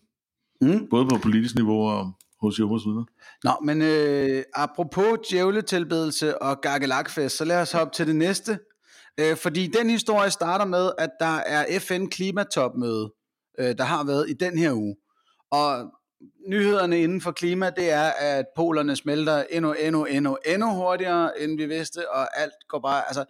[0.61, 0.89] mm.
[0.91, 3.05] både på politisk niveau og hos Jehovas vidner.
[3.45, 8.59] Nå, men øh, apropos djævletilbedelse og gakkelakfest, så lad os hoppe til det næste.
[9.21, 13.13] Øh, fordi den historie starter med, at der er FN klimatopmøde,
[13.59, 14.97] øh, der har været i den her uge.
[15.51, 15.93] Og
[16.49, 21.57] nyhederne inden for klima, det er, at polerne smelter endnu, endnu, endnu, endnu hurtigere, end
[21.57, 23.25] vi vidste, og alt går bare, altså,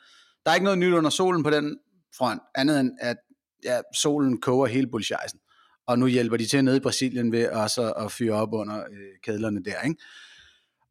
[0.45, 1.79] der er ikke noget nyt under solen på den
[2.17, 3.17] front, andet end, at
[3.65, 5.39] ja, solen koger hele bullshisen.
[5.87, 9.19] Og nu hjælper de til nede i Brasilien ved også at fyre op under øh,
[9.25, 10.03] kedlerne der, ikke?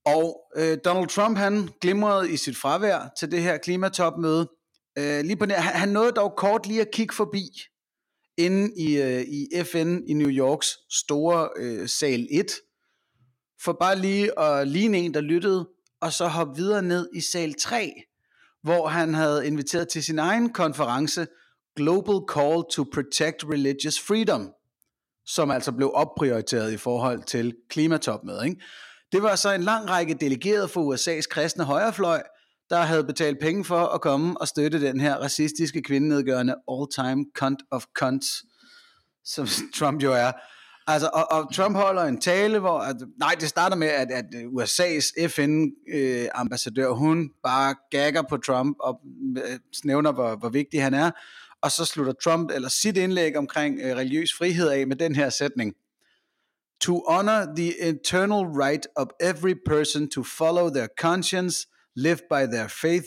[0.06, 4.50] Og øh, Donald Trump, han glimrede i sit fravær til det her klimatopmøde.
[4.98, 7.44] Øh, lige på han, han nåede dog kort lige at kigge forbi
[8.46, 12.52] inde i, øh, i FN i New Yorks store øh, sal 1,
[13.64, 15.70] for bare lige at ligne en, der lyttede,
[16.02, 17.94] og så hoppe videre ned i sal 3,
[18.64, 21.28] hvor han havde inviteret til sin egen konference,
[21.76, 24.52] Global Call to Protect Religious Freedom,
[25.26, 28.46] som altså blev opprioriteret i forhold til klimatopmødet.
[28.46, 28.62] Ikke?
[29.12, 32.22] Det var så en lang række delegerede for USA's kristne højrefløj,
[32.72, 37.64] der havde betalt penge for at komme og støtte den her racistiske kvindenedgørende all-time cunt
[37.72, 38.44] of cunts,
[39.26, 39.48] som
[39.80, 40.32] Trump jo er.
[40.88, 44.26] Altså, og, og Trump holder en tale, hvor, at, nej, det starter med, at, at
[44.26, 49.02] USA's FN-ambassadør, øh, hun bare gagger på Trump og
[49.38, 51.12] øh, nævner, hvor, hvor vigtig han er,
[51.62, 55.30] og så slutter Trump eller sit indlæg omkring øh, religiøs frihed af med den her
[55.30, 55.74] sætning.
[56.82, 62.68] To honor the eternal right of every person to follow their conscience live by their
[62.68, 63.06] faith,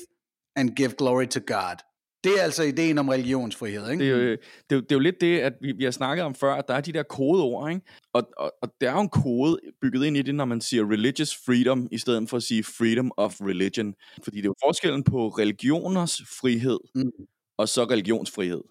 [0.57, 1.77] and give glory to God.
[2.25, 4.05] Det er altså ideen om religionsfrihed, ikke?
[4.05, 4.39] Det er jo, det
[4.71, 6.65] er jo, det er jo lidt det, at vi, vi har snakket om før, at
[6.69, 7.83] der er de der kodeord, ikke?
[8.13, 10.91] Og, og, og der er jo en kode bygget ind i det, når man siger
[10.91, 13.95] religious freedom, i stedet for at sige freedom of religion.
[14.25, 17.11] Fordi det er jo forskellen på religioners frihed, mm.
[17.59, 18.63] og så religionsfrihed.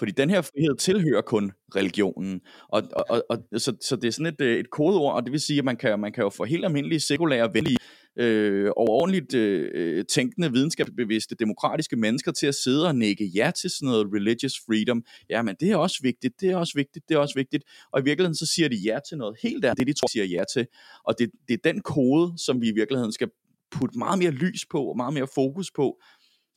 [0.00, 2.40] Fordi den her frihed tilhører kun religionen.
[2.68, 5.32] Og, og, og, og så, så det er sådan et, øh, et kodeord, og det
[5.32, 7.76] vil sige, at man kan, man kan jo få helt almindelige sekulære, venlige,
[8.18, 13.70] øh, overordentligt øh, øh, tænkende, videnskabsbevidste, demokratiske mennesker til at sidde og nikke ja til
[13.70, 15.02] sådan noget religious freedom.
[15.30, 17.64] Ja, men det er også vigtigt, det er også vigtigt, det er også vigtigt.
[17.92, 20.24] Og i virkeligheden så siger de ja til noget helt andet, det de tror, siger
[20.24, 20.66] ja til.
[21.04, 23.28] Og det, det er den kode, som vi i virkeligheden skal
[23.70, 26.00] putte meget mere lys på, og meget mere fokus på,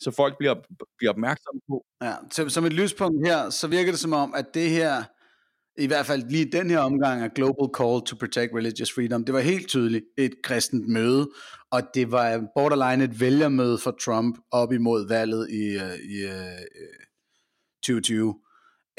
[0.04, 0.56] så folk bliver,
[0.98, 1.86] bliver opmærksomme på.
[2.02, 5.04] Ja, så, som et lyspunkt her, så virker det som om, at det her,
[5.78, 9.34] i hvert fald lige den her omgang af Global Call to Protect Religious Freedom, det
[9.34, 11.30] var helt tydeligt et kristent møde,
[11.72, 16.62] og det var borderline et vælgermøde for Trump op imod valget i, øh, i, øh,
[16.62, 18.36] i 2020.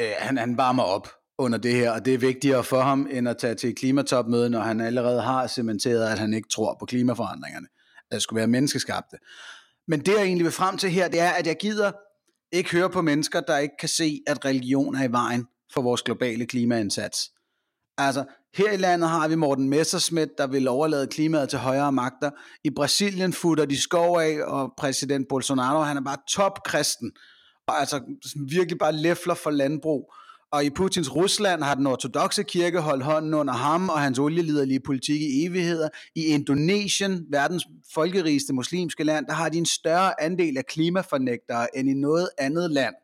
[0.01, 3.29] Øh, han, han varmer op under det her, og det er vigtigere for ham, end
[3.29, 7.67] at tage til klimatopmøde, når han allerede har cementeret, at han ikke tror på klimaforandringerne,
[8.11, 9.17] at det skulle være menneskeskabte.
[9.89, 11.93] Men det, jeg egentlig vil frem til her, det er, at jeg gider
[12.53, 16.03] ikke høre på mennesker, der ikke kan se, at religion er i vejen for vores
[16.03, 17.31] globale klimaindsats.
[17.99, 18.25] Altså,
[18.57, 22.31] her i landet har vi Morten Messerschmidt, der vil overlade klimaet til højere magter.
[22.65, 27.13] I Brasilien futter de skov af, og præsident Bolsonaro, han er bare topkristen.
[27.67, 28.01] Og altså
[28.49, 30.15] virkelig bare læfler for landbrug.
[30.55, 34.81] Og i Putins Rusland har den ortodoxe kirke holdt hånden under ham og hans olieliderlige
[34.81, 35.89] politik i evigheder.
[36.15, 41.89] I Indonesien, verdens folkerigeste muslimske land, der har de en større andel af klimafornægtere end
[41.91, 42.95] i noget andet land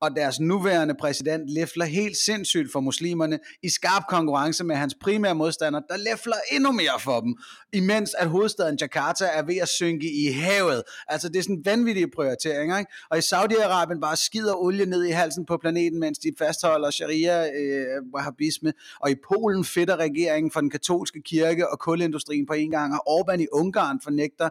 [0.00, 5.34] og deres nuværende præsident læfler helt sindssygt for muslimerne i skarp konkurrence med hans primære
[5.34, 7.36] modstander, der læfler endnu mere for dem,
[7.72, 10.82] imens at hovedstaden Jakarta er ved at synke i havet.
[11.08, 12.92] Altså det er sådan vanvittige prioriteringer, ikke?
[13.10, 17.46] Og i Saudi-Arabien bare skider olie ned i halsen på planeten, mens de fastholder sharia,
[17.46, 22.70] øh, wahhabisme, og i Polen fedter regeringen for den katolske kirke og kulindustrien på en
[22.70, 24.48] gang, og Orbán i Ungarn fornægter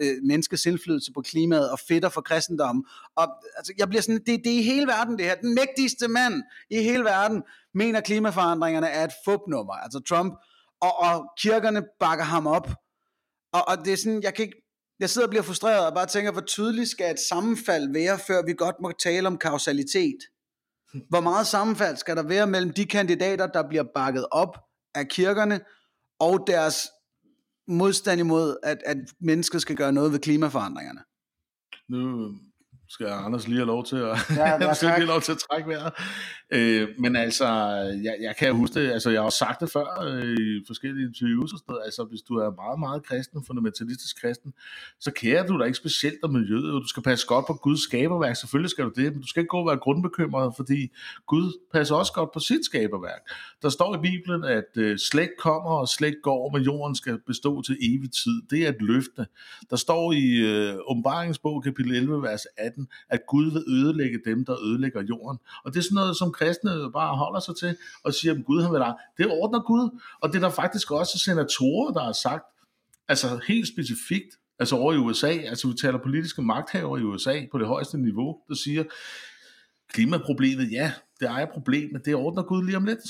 [0.00, 2.84] øh, menneskets indflydelse på klimaet og fedter for kristendommen.
[3.16, 5.34] Og altså, jeg bliver sådan, det, det er i hele verden det her.
[5.34, 7.42] Den mægtigste mand i hele verden
[7.74, 9.72] mener klimaforandringerne er et fupnummer.
[9.72, 10.34] Altså Trump
[10.80, 12.68] og, og kirkerne bakker ham op.
[13.52, 14.62] Og, og det er sådan, jeg kan ikke,
[15.00, 18.42] jeg sidder og bliver frustreret og bare tænker, hvor tydeligt skal et sammenfald være, før
[18.46, 20.18] vi godt må tale om kausalitet.
[21.08, 24.58] Hvor meget sammenfald skal der være mellem de kandidater, der bliver bakket op
[24.94, 25.60] af kirkerne,
[26.20, 26.88] og deres
[27.68, 31.00] modstand imod, at, at mennesker skal gøre noget ved klimaforandringerne?
[31.88, 32.34] Nu
[32.92, 35.92] skal Anders lige have lov til at, ja, skal lige lov til at trække vejret.
[36.50, 37.46] Øh, men altså,
[38.04, 41.06] jeg, jeg kan huske det, altså jeg har også sagt det før øh, i forskellige
[41.06, 44.52] interviews og sådan noget, altså hvis du er meget, meget kristen, fundamentalistisk kristen,
[45.00, 48.36] så kærer du dig ikke specielt om miljøet, du skal passe godt på Guds skaberværk,
[48.36, 50.88] selvfølgelig skal du det, men du skal ikke gå og være grundbekymret, fordi
[51.26, 53.22] Gud passer også godt på sit skaberværk.
[53.62, 57.62] Der står i Bibelen, at øh, slægt kommer og slægt går, men jorden skal bestå
[57.62, 58.42] til evig tid.
[58.50, 59.26] Det er et løfte.
[59.70, 64.64] Der står i øh, Åbenbaringsbog kapitel 11, vers 18, at Gud vil ødelægge dem, der
[64.64, 65.38] ødelægger jorden.
[65.64, 68.62] Og det er sådan noget, som kristne bare holder sig til og siger, at Gud
[68.62, 68.94] han vil dig.
[69.18, 70.00] Det ordner Gud.
[70.20, 72.44] Og det er der faktisk også senatorer, der har sagt,
[73.08, 77.58] altså helt specifikt, altså over i USA, altså vi taler politiske magthavere i USA på
[77.58, 78.84] det højeste niveau, der siger,
[79.88, 83.00] klimaproblemet, ja, det er et problem, men det ordner Gud lige om lidt.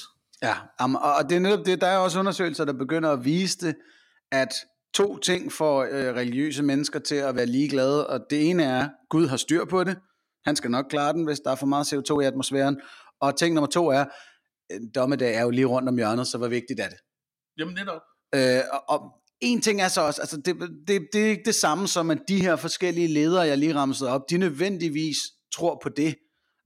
[0.43, 3.75] Ja, og det er netop det, der er også undersøgelser, der begynder at vise det,
[4.33, 4.49] at
[4.95, 9.27] to ting får øh, religiøse mennesker til at være ligeglade, og det ene er, Gud
[9.27, 9.97] har styr på det,
[10.45, 12.81] han skal nok klare den, hvis der er for meget CO2 i atmosfæren,
[13.21, 14.05] og ting nummer to er,
[14.73, 16.99] øh, dommedag er jo lige rundt om hjørnet, så hvor vigtigt er det?
[17.59, 18.01] Jamen netop.
[18.35, 20.57] Øh, og, og en ting er så også, altså det,
[20.89, 24.11] det, det er ikke det samme som, at de her forskellige ledere, jeg lige ramsede
[24.11, 25.17] op, de nødvendigvis
[25.55, 26.15] tror på det.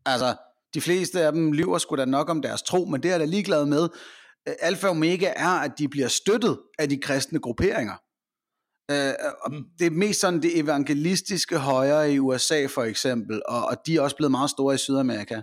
[0.07, 0.37] Altså,
[0.75, 3.27] de fleste af dem lyver sgu da nok om deres tro, men det er der
[3.27, 3.89] ligeglad med.
[4.49, 7.95] Øh, alfa og omega er, at de bliver støttet af de kristne grupperinger.
[8.91, 9.13] Øh,
[9.79, 14.01] det er mest sådan det evangelistiske højre i USA for eksempel, og, og de er
[14.01, 15.43] også blevet meget store i Sydamerika.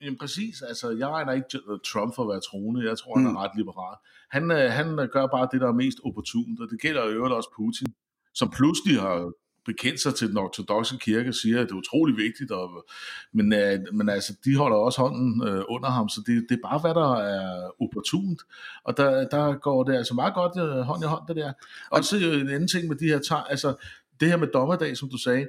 [0.00, 1.48] Jamen præcis, altså jeg regner ikke
[1.90, 3.36] Trump for at være troende, jeg tror han er mm.
[3.36, 3.96] ret liberal.
[4.30, 7.34] Han, øh, han gør bare det, der er mest opportunt, og det gælder jo øvrigt
[7.34, 7.94] også Putin,
[8.34, 9.32] som pludselig har
[9.66, 12.86] bekendt sig til den ortodoxe kirke og siger, at det er utrolig vigtigt, og,
[13.32, 16.68] men, øh, men altså, de holder også hånden øh, under ham, så det, det er
[16.68, 18.42] bare, hvad der er opportunt,
[18.84, 21.52] og der, der går det altså meget godt øh, hånd i hånd, det der.
[21.90, 23.74] Og så øh, en anden ting med de her, altså
[24.20, 25.48] det her med dommerdag, som du sagde,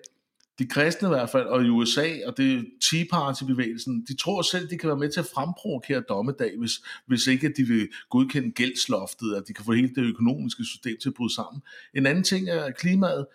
[0.59, 4.69] de kristne i hvert fald, og i USA, og det Tea Party-bevægelsen, de tror selv,
[4.69, 6.71] de kan være med til at fremprovokere dommedag, hvis,
[7.07, 11.09] hvis ikke de vil godkende gældsloftet, at de kan få hele det økonomiske system til
[11.09, 11.61] at bryde sammen.
[11.93, 13.25] En anden ting er klimaet.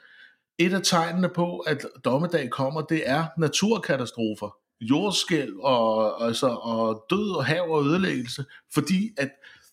[0.61, 4.57] Et af tegnene på, at dommedag kommer, det er naturkatastrofer.
[4.81, 8.44] Jordskælv og, altså, og død og hav og ødelæggelse,
[8.75, 9.31] fordi at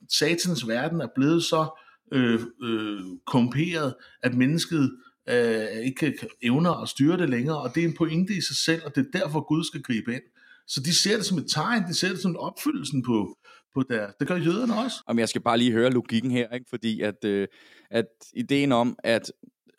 [0.10, 4.98] satans verden er blevet så øh, øh, komperet, at mennesket
[5.30, 8.82] øh, ikke evner at styre det længere, og det er en pointe i sig selv,
[8.86, 10.24] og det er derfor Gud skal gribe ind.
[10.68, 13.38] Så de ser det som et tegn, de ser det som en opfyldelsen på,
[13.74, 14.12] på der.
[14.20, 14.98] Det gør jøderne også.
[15.08, 16.66] Om jeg skal bare lige høre logikken her, ikke?
[16.70, 17.48] fordi at, øh,
[17.92, 19.32] at ideen om, at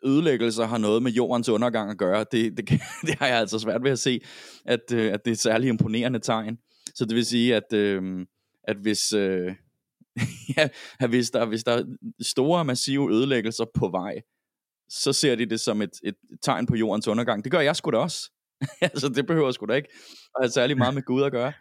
[0.05, 2.69] ødelæggelser har noget med jordens undergang at gøre, det, det,
[3.07, 4.21] det har jeg altså svært ved at se,
[4.65, 6.59] at, øh, at det er et særligt imponerende tegn.
[6.95, 8.27] Så det vil sige, at, øh,
[8.65, 9.55] at hvis, øh,
[10.57, 10.69] ja,
[11.01, 11.85] at hvis, der, hvis der er
[12.21, 14.21] store, massive ødelæggelser på vej,
[14.89, 17.45] så ser de det som et, et tegn på jordens undergang.
[17.45, 18.31] Det gør jeg sgu da også.
[18.81, 19.89] altså, det behøver sgu da ikke
[20.35, 21.53] at have særlig meget med Gud at gøre.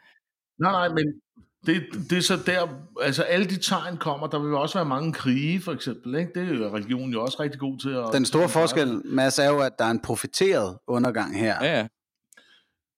[0.60, 1.21] Nej, nej, men
[1.65, 2.67] det, det er så der,
[3.02, 6.32] altså alle de tegn kommer, der vil også være mange krige, for eksempel, ikke?
[6.36, 8.06] det er jo religionen jo også rigtig god til at...
[8.13, 11.65] Den store forskel, Mads, er jo, at der er en profeteret undergang her.
[11.65, 11.88] Ja, ja.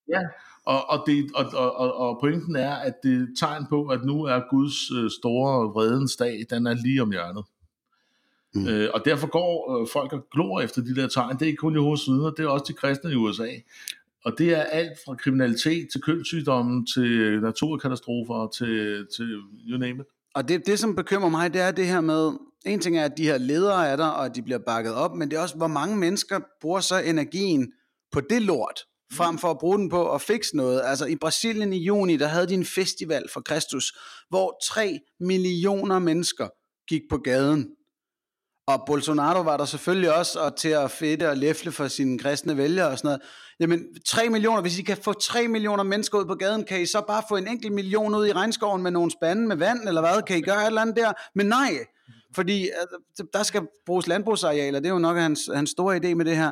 [0.09, 0.21] Ja,
[0.65, 4.23] og, og, det, og, og, og pointen er, at det er tegn på, at nu
[4.23, 7.43] er Guds øh, store vredens dag, den er lige om hjørnet.
[8.53, 8.67] Mm.
[8.67, 11.33] Øh, og derfor går øh, folk og glor efter de der tegn.
[11.33, 13.47] Det er ikke kun Jehovas vidner, det er også de kristne i USA.
[14.25, 19.25] Og det er alt fra kriminalitet til kønssygdomme, til naturkatastrofer, til, til
[19.69, 20.07] you name it.
[20.35, 22.31] Og det, det, som bekymrer mig, det er det her med,
[22.65, 25.15] en ting er, at de her ledere er der, og at de bliver bakket op,
[25.15, 27.71] men det er også, hvor mange mennesker bruger så energien
[28.11, 28.79] på det lort,
[29.13, 30.81] frem for at bruge den på at fikse noget.
[30.85, 33.93] Altså i Brasilien i juni, der havde de en festival for Kristus,
[34.29, 36.47] hvor 3 millioner mennesker
[36.89, 37.69] gik på gaden
[38.69, 42.57] og Bolsonaro var der selvfølgelig også, og til at fedte og læfle for sine kristne
[42.57, 43.21] vælgere og sådan noget.
[43.59, 46.85] Jamen, 3 millioner, hvis I kan få 3 millioner mennesker ud på gaden, kan I
[46.85, 50.01] så bare få en enkelt million ud i regnskoven med nogle spande med vand, eller
[50.01, 50.21] hvad?
[50.21, 51.11] Kan I gøre et eller andet der?
[51.35, 51.71] Men nej,
[52.35, 56.25] fordi altså, der skal bruges landbrugsarealer, det er jo nok hans, hans store idé med
[56.25, 56.51] det her.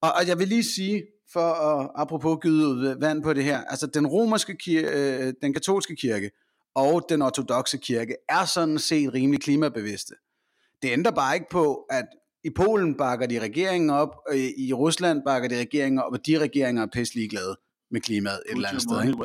[0.00, 3.86] Og, og jeg vil lige sige, for at apropos gyde vand på det her, altså
[3.86, 6.30] den romerske kirke, øh, den katolske kirke
[6.74, 10.14] og den ortodoxe kirke er sådan set rimelig klimabevidste.
[10.82, 12.04] Det ændrer bare ikke på, at
[12.44, 16.38] i Polen bakker de regeringen op, og i Rusland bakker de regeringen op, og de
[16.38, 17.56] regeringer er pisse glade
[17.90, 19.04] med klimaet et eller andet sted.
[19.04, 19.18] Ikke?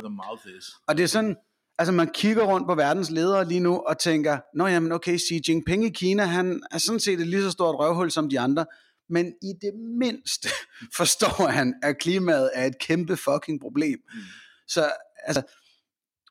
[0.86, 1.36] Og det er sådan,
[1.78, 5.42] altså man kigger rundt på verdens ledere lige nu og tænker, nå jamen okay, Xi
[5.48, 8.66] Jinping i Kina, han er sådan set et lige så stort røvhul som de andre,
[9.08, 10.48] men i det mindste
[10.98, 13.98] forstår han, at klimaet er et kæmpe fucking problem.
[14.14, 14.20] Mm.
[14.68, 14.92] Så
[15.24, 15.42] altså,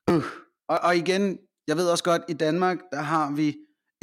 [0.09, 0.23] øh.
[0.67, 3.55] og, og igen, jeg ved også godt, i Danmark, der har vi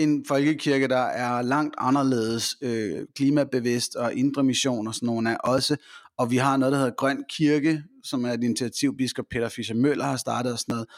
[0.03, 5.37] en folkekirke, der er langt anderledes øh, klimabevidst og indre mission og sådan nogle af
[5.45, 5.77] også.
[6.19, 9.77] Og vi har noget, der hedder Grøn Kirke, som er et initiativ, biskop Peter Fischer
[9.77, 10.89] Møller har startet og sådan noget.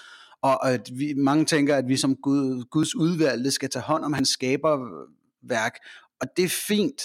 [0.43, 4.13] Og at vi, mange tænker, at vi som Gud, Guds udvalgte skal tage hånd om
[4.13, 5.79] hans skaberværk.
[6.21, 7.03] Og det er fint.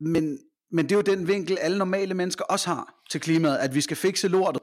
[0.00, 0.38] Men,
[0.72, 3.80] men det er jo den vinkel, alle normale mennesker også har til klimaet, at vi
[3.80, 4.62] skal fikse lortet.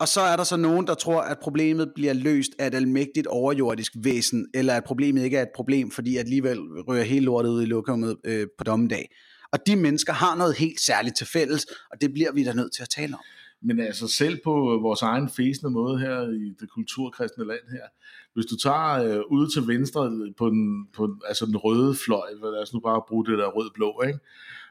[0.00, 3.26] Og så er der så nogen, der tror, at problemet bliver løst af et almægtigt
[3.26, 7.50] overjordisk væsen, eller at problemet ikke er et problem, fordi at alligevel rører hele lortet
[7.50, 9.10] ud i lokummet øh, på dommedag.
[9.52, 12.72] Og de mennesker har noget helt særligt til fælles, og det bliver vi da nødt
[12.72, 13.20] til at tale om.
[13.62, 17.86] Men altså selv på øh, vores egen fæsende måde her i det kulturkristne land her,
[18.34, 22.62] hvis du tager øh, ude til venstre på den, på, altså den røde fløj, lad
[22.62, 24.18] os nu bare bruge det der rød-blå, ikke?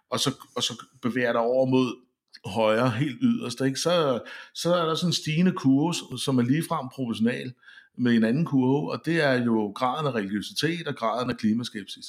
[0.09, 2.09] Og, så, og så bevæger dig over mod
[2.45, 3.80] højre, helt yderst, ikke?
[3.80, 4.21] Så,
[4.54, 7.54] så er der sådan en stigende kurve, som er ligefrem proportional
[7.97, 12.06] med en anden kurve, og det er jo graden af religiøsitet og graden af klimaskepsis.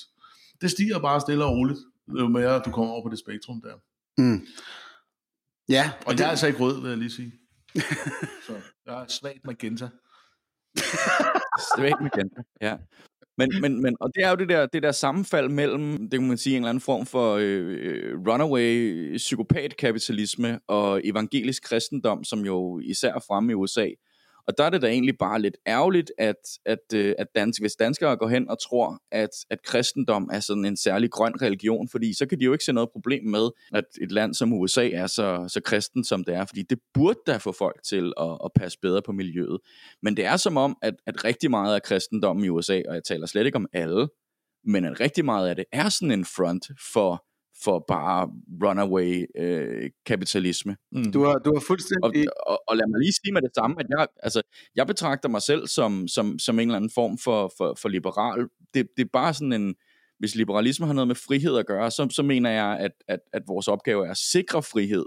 [0.61, 1.79] Det stiger bare stille og roligt,
[2.19, 3.75] jo mere du kommer over på det spektrum der.
[4.19, 4.47] Mm.
[5.69, 5.93] Ja.
[6.01, 7.33] Og, og det er altså ikke rød, vil jeg lige sige.
[8.47, 8.53] så
[8.87, 9.89] jeg er svagt magenta.
[11.77, 12.77] svagt magenta, ja.
[13.41, 16.29] Men, men, men, og det er jo det der, det der sammenfald mellem, det kan
[16.29, 22.41] man sige, en eller anden form for øh, øh runaway psykopatkapitalisme og evangelisk kristendom, som
[22.41, 23.87] jo især er fremme i USA.
[24.51, 26.35] Og der er det da egentlig bare lidt ærgerligt, at,
[26.67, 30.65] at, øh, at dansk, hvis danskere går hen og tror, at, at kristendom er sådan
[30.65, 33.85] en særlig grøn religion, fordi så kan de jo ikke se noget problem med, at
[34.01, 37.37] et land som USA er så, så kristen, som det er, fordi det burde da
[37.37, 39.59] få folk til at, at passe bedre på miljøet.
[40.03, 43.05] Men det er som om, at, at rigtig meget af kristendommen i USA, og jeg
[43.05, 44.09] taler slet ikke om alle,
[44.65, 47.25] men at rigtig meget af det er sådan en front for
[47.65, 48.31] for bare
[48.65, 50.77] runaway øh, kapitalisme.
[50.93, 51.13] Mm.
[51.13, 52.27] Du, har, du har fuldstændig...
[52.29, 54.43] Og, og, og lad mig lige sige med det samme, at jeg, altså,
[54.77, 58.49] jeg betragter mig selv som, som, som en eller anden form for, for, for liberal.
[58.75, 59.75] Det, det er bare sådan en...
[60.19, 63.43] Hvis liberalisme har noget med frihed at gøre, så, så mener jeg, at, at, at
[63.49, 65.05] vores opgave er at sikre frihed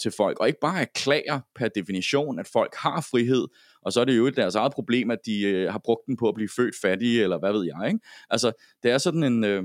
[0.00, 3.46] til folk, og ikke bare erklære per definition, at folk har frihed,
[3.82, 6.28] og så er det jo deres eget problem, at de øh, har brugt den på
[6.28, 7.88] at blive født fattige, eller hvad ved jeg.
[7.88, 8.00] Ikke?
[8.30, 9.44] Altså, det er sådan en...
[9.44, 9.64] Øh,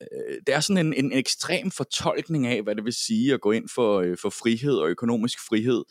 [0.00, 3.50] Øh, det er sådan en, en ekstrem fortolkning af, hvad det vil sige at gå
[3.50, 5.84] ind for, øh, for frihed og økonomisk frihed,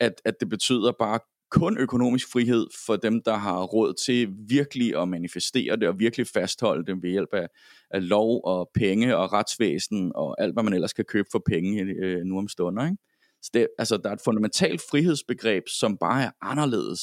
[0.00, 1.18] at, at det betyder bare
[1.50, 6.26] kun økonomisk frihed for dem, der har råd til virkelig at manifestere det, og virkelig
[6.26, 7.46] fastholde det ved hjælp af,
[7.90, 11.82] af lov og penge og retsvæsen, og alt, hvad man ellers kan købe for penge
[11.82, 12.84] øh, nu om stunder.
[12.84, 12.96] Ikke?
[13.42, 17.00] Så det, altså, der er et fundamentalt frihedsbegreb, som bare er anderledes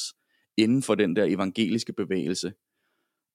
[0.58, 2.54] inden for den der evangeliske bevægelse.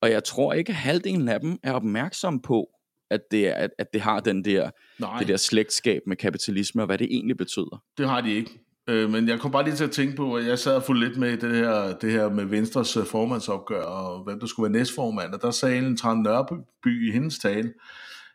[0.02, 2.68] Og jeg tror ikke, at halvdelen af dem er opmærksom på,
[3.10, 5.18] at det, er, at, at det har den der, Nej.
[5.18, 7.82] det der slægtskab med kapitalisme, og hvad det egentlig betyder.
[7.98, 8.50] Det har de ikke.
[8.88, 11.08] Øh, men jeg kom bare lige til at tænke på, at jeg sad og fulgte
[11.08, 14.72] lidt med i det her, det her med Venstres øh, formandsopgør, og hvem der skulle
[14.72, 17.72] være næstformand, og der sagde Ellen Tran Nørby i hendes tale,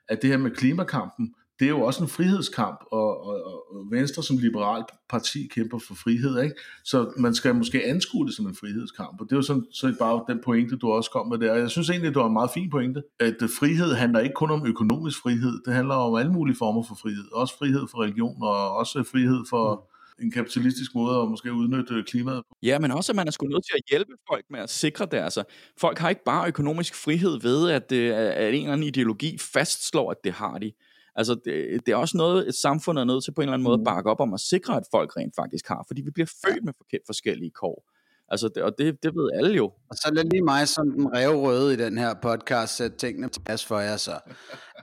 [0.09, 4.23] at det her med klimakampen, det er jo også en frihedskamp, og, og, og Venstre
[4.23, 6.55] som liberal parti kæmper for frihed, ikke?
[6.85, 9.95] så man skal måske anskue det som en frihedskamp, og det er jo sådan, så
[9.99, 11.55] bare den pointe, du også kom med der.
[11.55, 14.51] Jeg synes egentlig, det var en meget fin pointe, at øh, frihed handler ikke kun
[14.51, 18.43] om økonomisk frihed, det handler om alle mulige former for frihed, også frihed for religion,
[18.43, 19.87] og også frihed for
[20.21, 22.57] en kapitalistisk måde at måske udnytte klimaet på.
[22.63, 25.05] Ja, men også, at man er sgu nødt til at hjælpe folk med at sikre
[25.05, 25.17] det.
[25.17, 25.43] Altså,
[25.77, 30.11] folk har ikke bare økonomisk frihed ved, at, øh, at en eller anden ideologi fastslår,
[30.11, 30.71] at det har de.
[31.15, 33.63] Altså, det, det er også noget, et samfund er nødt til på en eller anden
[33.63, 36.31] måde at bakke op om at sikre, at folk rent faktisk har, fordi vi bliver
[36.45, 36.73] født med
[37.05, 37.91] forskellige kår.
[38.29, 39.65] Altså, det, og det, det ved alle jo.
[39.65, 43.39] Og så lad lige mig som den røde i den her podcast sætte tingene på
[43.45, 44.19] plads for jer så.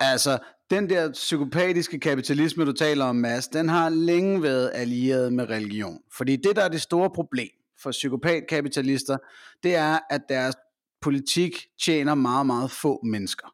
[0.01, 0.39] Altså,
[0.71, 5.99] den der psykopatiske kapitalisme, du taler om, Mads, den har længe været allieret med religion.
[6.17, 7.51] Fordi det, der er det store problem
[7.83, 9.17] for psykopatkapitalister,
[9.63, 10.55] det er, at deres
[11.01, 11.53] politik
[11.85, 13.49] tjener meget, meget få mennesker.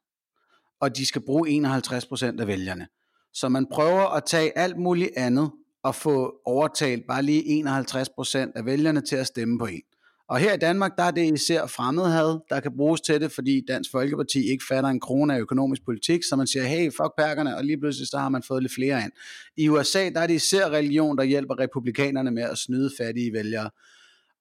[0.84, 2.86] Og de skal bruge 51% af vælgerne.
[3.34, 5.50] Så man prøver at tage alt muligt andet
[5.82, 9.82] og få overtalt bare lige 51% af vælgerne til at stemme på en.
[10.28, 13.62] Og her i Danmark, der er det især fremmedhad, der kan bruges til det, fordi
[13.68, 17.56] Dansk Folkeparti ikke fatter en krone af økonomisk politik, så man siger, hey, fuck perkerne,
[17.56, 19.12] og lige pludselig så har man fået lidt flere ind.
[19.56, 23.70] I USA, der er det især religion, der hjælper republikanerne med at snyde fattige vælgere.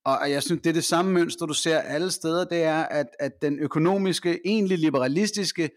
[0.05, 3.07] Og jeg synes, det er det samme mønster, du ser alle steder, det er, at,
[3.19, 5.69] at den økonomiske, egentlig liberalistiske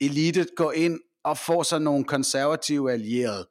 [0.00, 3.48] elite går ind og får sig nogle konservative allierede,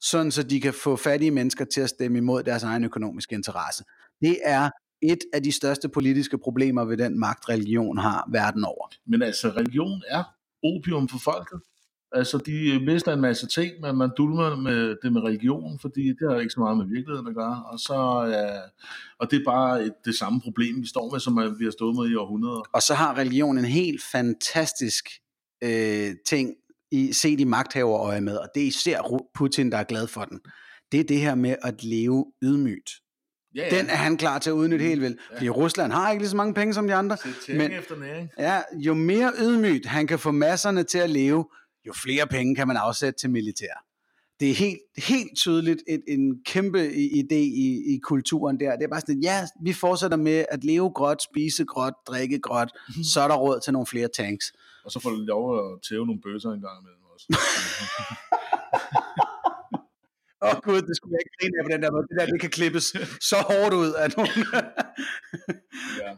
[0.00, 3.84] sådan så de kan få fattige mennesker til at stemme imod deres egen økonomiske interesse.
[4.20, 4.70] Det er
[5.02, 8.88] et af de største politiske problemer ved den magt, religion har verden over.
[9.06, 10.24] Men altså, religion er
[10.64, 11.60] opium for folket.
[12.12, 16.30] Altså, de mister en masse ting, men man dulmer med det med religion, fordi det
[16.30, 17.64] har ikke så meget med virkeligheden at gøre.
[17.72, 17.94] Og, så,
[18.32, 18.60] ja,
[19.18, 21.96] og det er bare et, det samme problem, vi står med, som vi har stået
[21.96, 22.62] med i århundreder.
[22.72, 25.08] Og så har religion en helt fantastisk
[25.64, 26.54] øh, ting,
[26.90, 30.40] i, set i magthaverøje med, og det er især Putin, der er glad for den.
[30.92, 32.90] Det er det her med at leve ydmygt.
[33.54, 33.78] Ja, ja.
[33.78, 35.20] Den er han klar til at udnytte helt vildt.
[35.30, 35.36] Ja.
[35.36, 37.16] Fordi Rusland har ikke lige så mange penge som de andre.
[37.48, 38.30] Men efter næring.
[38.38, 41.46] Ja, jo mere ydmygt han kan få masserne til at leve,
[41.86, 43.84] jo flere penge kan man afsætte til militær.
[44.40, 48.76] Det er helt, helt tydeligt et, en kæmpe idé i, i kulturen der.
[48.76, 52.68] Det er bare sådan, ja, vi fortsætter med at leve gråt, spise gråt, drikke gråt,
[52.88, 53.04] mhm.
[53.04, 54.52] så er der råd til nogle flere tanks.
[54.84, 57.26] Og så får du lov at tæve nogle bøsser en gang imellem også.
[60.44, 62.06] Åh oh, gud, det skulle jeg ikke grine af på den der måde.
[62.08, 62.86] Det der, det kan klippes
[63.30, 64.38] så hårdt ud af nogen.
[66.02, 66.10] ja.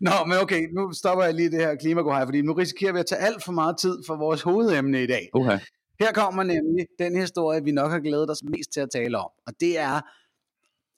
[0.00, 3.06] Nå, men okay, nu stopper jeg lige det her klimagohej, fordi nu risikerer vi at
[3.06, 5.30] tage alt for meget tid for vores hovedemne i dag.
[5.32, 5.58] Okay.
[6.00, 9.30] Her kommer nemlig den historie, vi nok har glædet os mest til at tale om.
[9.46, 10.00] Og det er,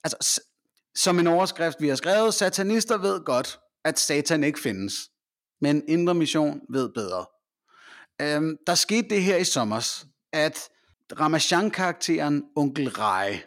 [0.03, 0.41] altså,
[0.95, 4.93] som en overskrift, vi har skrevet, satanister ved godt, at satan ikke findes.
[5.61, 7.25] Men Indre Mission ved bedre.
[8.21, 10.03] Øhm, der skete det her i sommer,
[10.33, 10.69] at
[11.19, 13.39] Ramachan-karakteren Onkel Rai,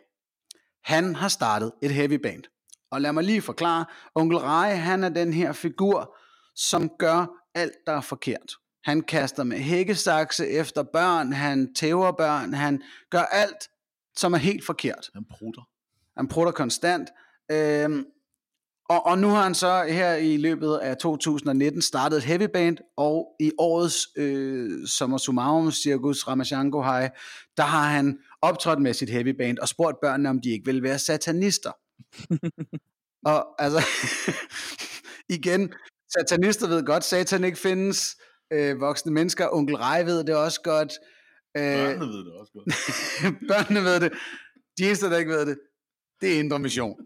[0.84, 2.42] han har startet et heavy band.
[2.90, 3.84] Og lad mig lige forklare,
[4.14, 6.16] Onkel Rai, han er den her figur,
[6.54, 8.52] som gør alt, der er forkert.
[8.84, 13.68] Han kaster med hækkesakse efter børn, han tæver børn, han gør alt,
[14.16, 15.10] som er helt forkert.
[15.14, 15.62] Han prutter.
[16.16, 17.08] Han prutter konstant.
[17.50, 18.04] Øhm,
[18.90, 22.76] og, og nu har han så her i løbet af 2019 startet et heavy band,
[22.96, 27.10] og i årets øh, Sommer Sumarum Circus Ramachango High,
[27.56, 30.82] der har han optrådt med sit heavy band og spurgt børnene, om de ikke vil
[30.82, 31.72] være satanister.
[33.30, 33.86] og altså,
[35.36, 35.72] igen,
[36.18, 38.16] satanister ved godt, satan ikke findes,
[38.52, 40.92] øh, voksne mennesker, onkel Rej ved det også godt.
[41.56, 42.74] Øh, børnene ved det også godt.
[43.50, 44.12] børnene ved det.
[44.78, 45.58] De eneste, der ikke ved det,
[46.20, 46.96] det er Indre Mission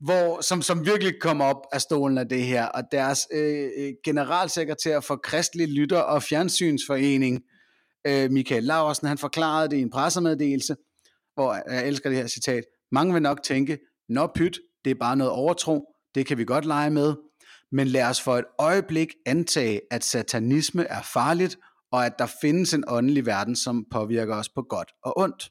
[0.00, 3.92] hvor, som, som virkelig kom op af stolen af det her, og deres øh, øh,
[4.04, 7.42] generalsekretær for Kristelig Lytter og Fjernsynsforening,
[8.06, 10.76] øh, Michael Laursen, han forklarede det i en pressemeddelelse,
[11.34, 13.78] hvor øh, jeg elsker det her citat, mange vil nok tænke,
[14.08, 15.84] nå pyt, det er bare noget overtro,
[16.14, 17.14] det kan vi godt lege med,
[17.72, 21.58] men lad os for et øjeblik antage, at satanisme er farligt,
[21.92, 25.50] og at der findes en åndelig verden, som påvirker os på godt og ondt.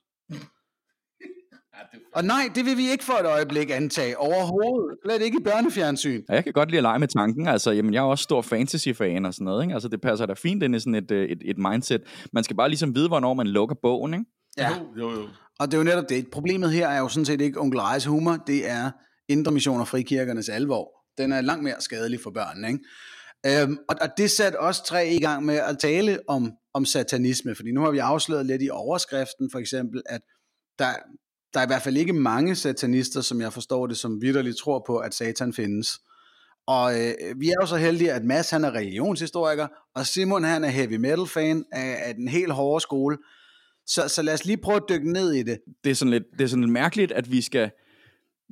[2.15, 4.97] Og nej, det vil vi ikke for et øjeblik antage overhovedet.
[5.05, 6.23] Slet ikke i børnefjernsyn.
[6.29, 7.47] Ja, jeg kan godt lide at lege med tanken.
[7.47, 9.63] Altså, jamen, jeg er også stor fantasy-fan og sådan noget.
[9.63, 9.73] Ikke?
[9.73, 12.01] Altså, det passer da fint ind i sådan et, øh, et, et mindset.
[12.33, 14.13] Man skal bare ligesom vide, hvornår man lukker bogen.
[14.13, 14.25] Ikke?
[14.57, 14.69] Ja.
[14.69, 15.27] Jo, jo, jo.
[15.59, 16.27] Og det er jo netop det.
[16.31, 18.91] Problemet her er jo sådan set ikke onkel Rejes humor, det er
[19.29, 20.91] indre mission og frikirkernes alvor.
[21.17, 22.67] Den er langt mere skadelig for børnene.
[22.67, 23.61] Ikke?
[23.63, 27.55] Øhm, og, og det satte os tre i gang med at tale om, om satanisme,
[27.55, 30.21] fordi nu har vi afsløret lidt i overskriften for eksempel, at
[30.79, 30.93] der,
[31.55, 34.83] der er i hvert fald ikke mange satanister, som jeg forstår det, som vidderligt tror
[34.87, 35.99] på, at satan findes.
[36.67, 40.63] Og øh, vi er jo så heldige, at Mads han er religionshistoriker, og Simon han
[40.63, 43.17] er heavy metal fan af, af den helt hårde skole.
[43.87, 45.59] Så, så lad os lige prøve at dykke ned i det.
[45.83, 47.71] Det er sådan lidt, det er sådan lidt mærkeligt, at vi skal,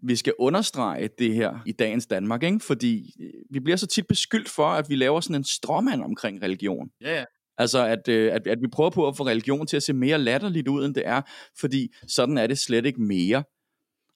[0.04, 2.60] vi skal understrege det her i dagens Danmark, ikke?
[2.60, 6.42] fordi øh, vi bliver så tit beskyldt for, at vi laver sådan en stråmand omkring
[6.42, 6.90] religion.
[7.02, 7.26] Ja, ja.
[7.58, 10.18] Altså, at, øh, at, at vi prøver på at få religion til at se mere
[10.18, 11.22] latterligt ud, end det er,
[11.60, 13.44] fordi sådan er det slet ikke mere.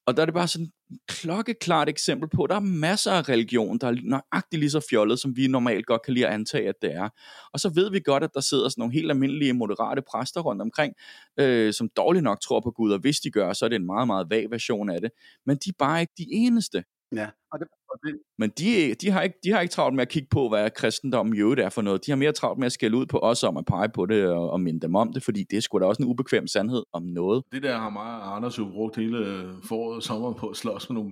[0.07, 3.29] Og der er det bare sådan et klokkeklart eksempel på, at der er masser af
[3.29, 6.69] religion, der er nøjagtigt lige så fjollet, som vi normalt godt kan lide at antage,
[6.69, 7.09] at det er.
[7.53, 10.61] Og så ved vi godt, at der sidder sådan nogle helt almindelige moderate præster rundt
[10.61, 10.93] omkring,
[11.39, 13.85] øh, som dårligt nok tror på Gud, og hvis de gør, så er det en
[13.85, 15.11] meget, meget vag version af det.
[15.45, 16.83] Men de er bare ikke de eneste.
[17.15, 17.67] Ja, og det,
[18.03, 20.49] og det, Men de, de, har ikke, de har ikke travlt med at kigge på,
[20.49, 22.05] hvad kristendommen i øvrigt er for noget.
[22.05, 24.25] De har mere travlt med at skælde ud på os om at pege på det
[24.25, 26.83] og, og minde dem om det, fordi det er sgu da også en ubekvem sandhed
[26.93, 27.43] om noget.
[27.51, 30.57] det der har mig og Anders jo brugt hele øh, foråret og sommeren på at
[30.57, 31.11] slås med nogle,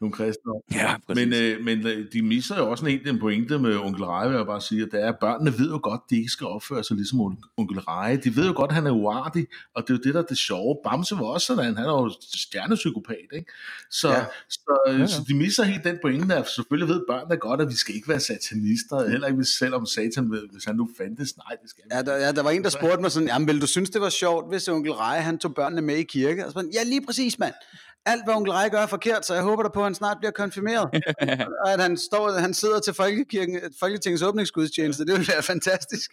[0.00, 0.52] nogle kristne.
[0.74, 4.04] Ja, Men, øh, men øh, de misser jo også en helt en pointe med onkel
[4.04, 6.16] Reje, vil jeg bare sige, at det er, at børnene ved jo godt, at de
[6.16, 8.16] ikke skal opføre sig ligesom on- onkel Reje.
[8.16, 10.26] De ved jo godt, at han er uartig, og det er jo det, der er
[10.26, 10.76] det sjove.
[10.84, 13.52] Bamse var også sådan, han er jo stjernepsykopat, ikke?
[13.90, 14.24] Så, Ja.
[14.48, 15.00] Så, øh, ja.
[15.00, 15.06] ja.
[15.06, 18.08] så de misser helt den pointe, at selvfølgelig ved børnene godt, at vi skal ikke
[18.08, 21.36] være satanister, heller ikke selvom satan, ved- hvis han nu fandtes.
[21.36, 23.60] Nej, det skal Ja, der, ja, der var en, der spurgte mig sådan, jamen vil
[23.60, 26.46] du synes, det var sjovt, hvis onkel Reje, han tog børnene med i kirke?
[26.46, 27.54] Og så, ja, lige præcis, mand.
[28.06, 30.18] Alt, hvad onkel Reje gør, er forkert, så jeg håber da på, at han snart
[30.18, 30.90] bliver konfirmeret.
[31.64, 36.10] og at han, står, han sidder til Folkekirken, Folketingets åbningsgudstjeneste, det ville være fantastisk.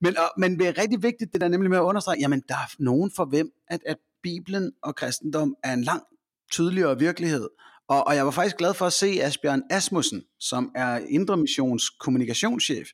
[0.00, 2.54] Men, og, men det er rigtig vigtigt, det der nemlig med at understrege, jamen der
[2.54, 6.04] er nogen for hvem, at, at Bibelen og kristendom er en langt
[6.52, 7.48] tydeligere virkelighed.
[7.88, 11.90] Og, og jeg var faktisk glad for at se Asbjørn Asmussen, som er Indre Missions
[11.90, 12.88] kommunikationschef.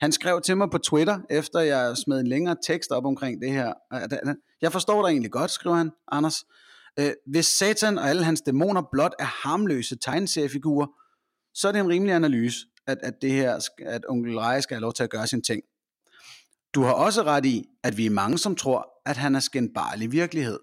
[0.00, 3.52] Han skrev til mig på Twitter, efter jeg smed en længere tekst op omkring det
[3.52, 3.72] her.
[3.94, 6.44] Øh, jeg forstår dig egentlig godt, skriver han, Anders.
[6.98, 10.86] Øh, Hvis Satan og alle hans dæmoner blot er harmløse tegneseriefigurer,
[11.54, 14.80] så er det en rimelig analyse, at, at det her, at onkel Reje skal have
[14.80, 15.62] lov til at gøre sin ting.
[16.74, 20.12] Du har også ret i, at vi er mange, som tror, at han er skændbarlig
[20.12, 20.58] virkelighed.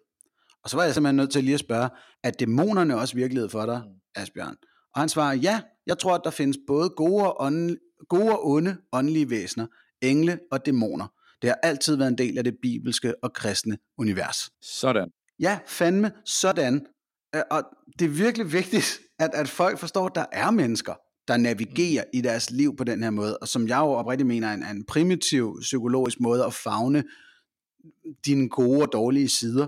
[0.64, 1.90] Og så var jeg simpelthen nødt til lige at spørge,
[2.24, 3.82] er dæmonerne også virkelighed for dig,
[4.16, 4.56] Asbjørn?
[4.96, 7.78] Og han svarer, ja, jeg tror, at der findes både gode og, ånde,
[8.10, 9.68] gode og onde åndelige væsener,
[10.02, 11.08] engle og dæmoner.
[11.42, 14.38] Det har altid været en del af det bibelske og kristne univers.
[14.62, 15.10] Sådan.
[15.40, 16.86] Ja, fandme sådan.
[17.52, 17.64] Og
[18.00, 20.94] det er virkelig vigtigt, at, at folk forstår, at der er mennesker,
[21.28, 24.48] der navigerer i deres liv på den her måde, og som jeg jo oprigtigt mener
[24.48, 27.04] er en, er en primitiv psykologisk måde at fagne
[28.26, 29.68] dine gode og dårlige sider.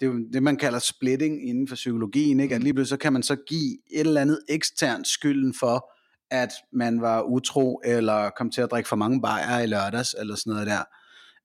[0.00, 2.54] Det er jo det, man kalder splitting inden for psykologien, ikke?
[2.54, 5.92] at lige pludselig så kan man så give et eller andet eksternt skylden for,
[6.30, 10.34] at man var utro, eller kom til at drikke for mange bajer i lørdags, eller
[10.34, 10.82] sådan noget der.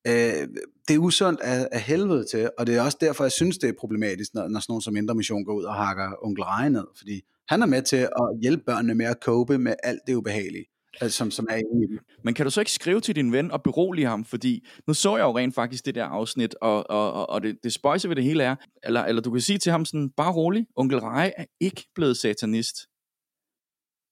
[0.08, 0.48] Øh,
[0.88, 3.70] det er usundt af, af helvede til, og det er også derfor, jeg synes, det
[3.70, 6.70] er problematisk, når, når sådan nogen som Indre Mission går ud og hakker onkel Reje
[6.70, 10.16] ned, fordi han er med til at hjælpe børnene med at cope med alt det
[10.16, 10.66] ubehagelige,
[11.02, 12.00] altså, som, som er inde i dem.
[12.24, 14.26] Men kan du så ikke skrive til din ven og berolige ham?
[14.26, 17.58] Fordi nu så jeg jo rent faktisk det der afsnit, og, og, og, og det,
[17.64, 20.34] det spøjse ved det hele er, eller, eller du kan sige til ham sådan, bare
[20.34, 22.76] rolig, onkel Reje er ikke blevet satanist.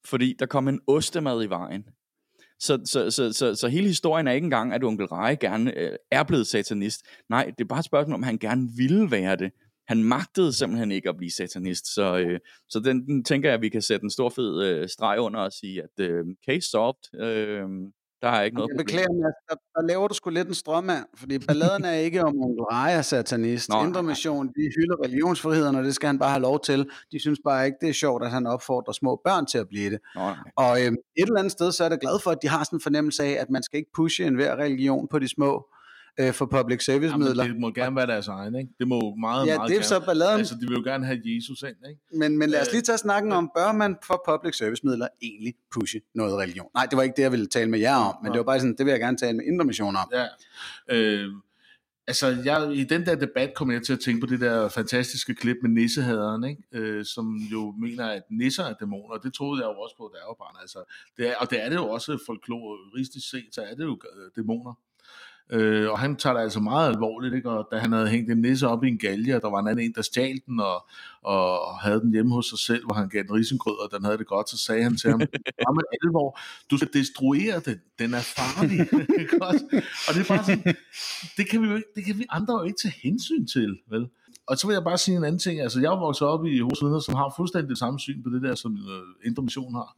[0.05, 1.83] Fordi der kom en ostemad i vejen.
[2.59, 5.95] Så, så, så, så, så hele historien er ikke engang, at onkel Reje gerne øh,
[6.11, 7.01] er blevet satanist.
[7.29, 9.51] Nej, det er bare et spørgsmål, om han gerne ville være det.
[9.87, 11.93] Han magtede simpelthen ikke at blive satanist.
[11.93, 14.89] Så, øh, så den, den tænker jeg, at vi kan sætte en stor fed øh,
[14.89, 17.21] streg under og sige, at øh, case solved.
[17.21, 17.67] Øh,
[18.23, 21.05] der er ikke noget Jeg beklager, Mads, der, der laver du sgu lidt en strømmand,
[21.15, 23.69] fordi balladen er ikke om onkel Reje er satanist.
[23.69, 24.03] Nå, Indre.
[24.03, 26.89] Mission, de hylder religionsfriheden, og det skal han bare have lov til.
[27.11, 29.89] De synes bare ikke, det er sjovt, at han opfordrer små børn til at blive
[29.89, 29.99] det.
[30.15, 30.35] Nå, nej.
[30.55, 32.63] Og øhm, et eller andet sted, så er jeg da glad for, at de har
[32.63, 35.67] sådan en fornemmelse af, at man skal ikke pushe enhver religion på de små
[36.19, 37.43] øh, for public service midler.
[37.43, 38.71] det må gerne være deres egen, ikke?
[38.79, 39.85] Det må meget, Ja, meget det er gerne.
[39.87, 40.39] så balladen.
[40.39, 42.01] Altså, de vil jo gerne have Jesus ind, ikke?
[42.19, 45.07] Men, men lad os Øh, lige tage snakken om, bør man for public service midler
[45.21, 46.67] egentlig pushe noget religion?
[46.75, 48.59] Nej, det var ikke det, jeg ville tale med jer om, men det var bare
[48.59, 50.11] sådan, det vil jeg gerne tale med Indre Mission om.
[50.13, 50.25] Ja.
[50.89, 51.27] Øh,
[52.07, 55.35] altså, jeg, i den der debat kom jeg til at tænke på det der fantastiske
[55.35, 56.63] klip med nissehaderen, ikke?
[56.71, 59.17] Øh, som jo mener, at nisser er dæmoner.
[59.17, 60.55] Det troede jeg jo også på, da jeg var barn.
[60.61, 60.79] Altså,
[61.17, 64.31] det er, og det er det jo også folkloristisk set, så er det jo øh,
[64.35, 64.73] dæmoner.
[65.51, 67.49] Øh, og han tager det altså meget alvorligt, ikke?
[67.49, 69.67] og da han havde hængt en nisse op i en galge, og der var en
[69.67, 70.87] anden en, der stjal den, og,
[71.23, 74.17] og havde den hjemme hos sig selv, hvor han gav den risengrød, og den havde
[74.17, 76.39] det godt, så sagde han til ham, bare med alvor,
[76.71, 78.79] du skal destruere den, den er farlig.
[79.21, 79.43] ikke
[80.07, 80.75] og det er bare sådan,
[81.37, 84.07] det kan vi, jo ikke, det kan vi andre jo ikke tage hensyn til, vel?
[84.47, 86.59] Og så vil jeg bare sige en anden ting, altså jeg er vokset op i
[86.59, 89.89] Hovedvidner, som har fuldstændig det samme syn på det der, som øh, Indre Mission har,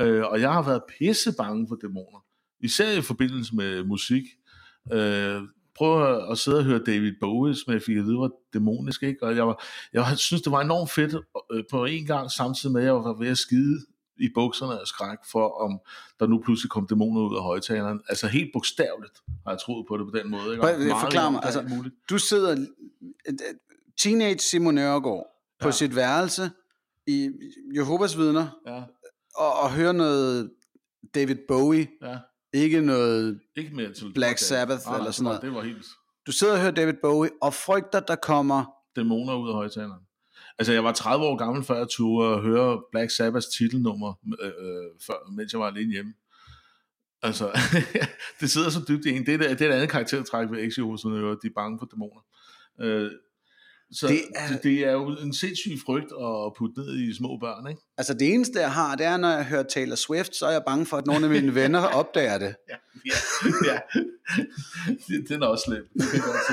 [0.00, 2.24] øh, og jeg har været pisse bange for dæmoner,
[2.60, 4.24] især i forbindelse med musik,
[4.92, 5.42] Øh,
[5.74, 9.22] prøv at sidde og høre David Bowie, som jeg fik at vide var dæmonisk, ikke?
[9.22, 11.14] og jeg, var, jeg synes, det var enormt fedt
[11.52, 13.80] øh, på en gang, samtidig med, at jeg var ved at skide
[14.20, 15.80] i bukserne af skræk for, om
[16.20, 18.00] der nu pludselig kom dæmoner ud af højtaleren.
[18.08, 20.50] Altså helt bogstaveligt har jeg troet på det på den måde.
[20.50, 20.60] Ikke?
[20.62, 21.94] Bare, forklar mig, altså, muligt.
[22.10, 22.66] du sidder,
[23.98, 25.26] teenage Simon Nørgaard,
[25.60, 25.72] på ja.
[25.72, 26.50] sit værelse
[27.06, 27.30] i
[27.74, 28.82] Jehovas vidner, ja.
[29.34, 30.50] og, og hører noget
[31.14, 32.16] David Bowie, ja.
[32.52, 35.42] Ikke noget ikke til Black Sabbath ah, eller sådan noget.
[35.42, 35.86] Det var helt...
[36.26, 38.64] Du sidder og hører David Bowie og frygter, der kommer...
[38.96, 40.02] Dæmoner ud af højtaleren.
[40.58, 44.90] Altså, jeg var 30 år gammel, før jeg turde høre Black Sabbaths titelnummer, øh, øh,
[45.06, 46.14] før, mens jeg var alene hjemme.
[47.22, 47.50] Altså,
[48.40, 49.26] det sidder så dybt i en.
[49.26, 52.20] Det er, det er et andet karaktertræk ved Exio, som de er bange for dæmoner.
[52.80, 53.10] Øh,
[53.92, 57.38] så det er, det, det er jo en sindssyg frygt at putte ned i små
[57.40, 57.80] børn, ikke?
[57.98, 60.62] Altså det eneste, jeg har, det er, når jeg hører Taylor Swift, så er jeg
[60.66, 62.54] bange for, at nogle af mine venner opdager det.
[62.68, 62.74] Ja,
[63.06, 63.18] ja,
[63.72, 63.78] ja.
[65.28, 65.88] Den er også slem.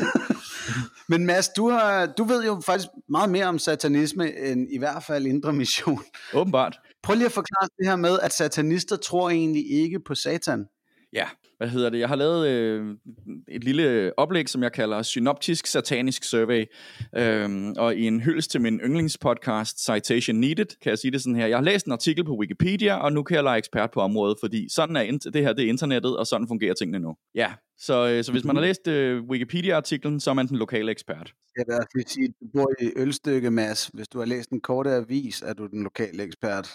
[1.09, 5.03] Men Mads, du, har, du ved jo faktisk meget mere om satanisme, end i hvert
[5.03, 6.03] fald indre mission.
[6.33, 6.79] Åbenbart.
[7.03, 10.65] Prøv lige at forklare det her med, at satanister tror egentlig ikke på satan.
[11.15, 11.99] Ja, hvad hedder det?
[11.99, 12.95] Jeg har lavet øh,
[13.47, 16.65] et lille oplæg, som jeg kalder Synoptisk Satanisk Survey.
[17.17, 21.35] Øhm, og i en hyldest til min yndlingspodcast, Citation Needed, kan jeg sige det sådan
[21.35, 21.47] her.
[21.47, 24.37] Jeg har læst en artikel på Wikipedia, og nu kan jeg lege ekspert på området,
[24.39, 27.15] fordi sådan er det her, det er internettet, og sådan fungerer tingene nu.
[27.35, 30.91] Ja, så, øh, så hvis man har læst øh, Wikipedia-artiklen, så er man den lokale
[30.91, 31.33] ekspert.
[31.57, 33.89] Jeg vil sige, du bor i Ølstykke, Mads.
[33.93, 36.69] Hvis du har læst en korte avis, er du den lokale ekspert.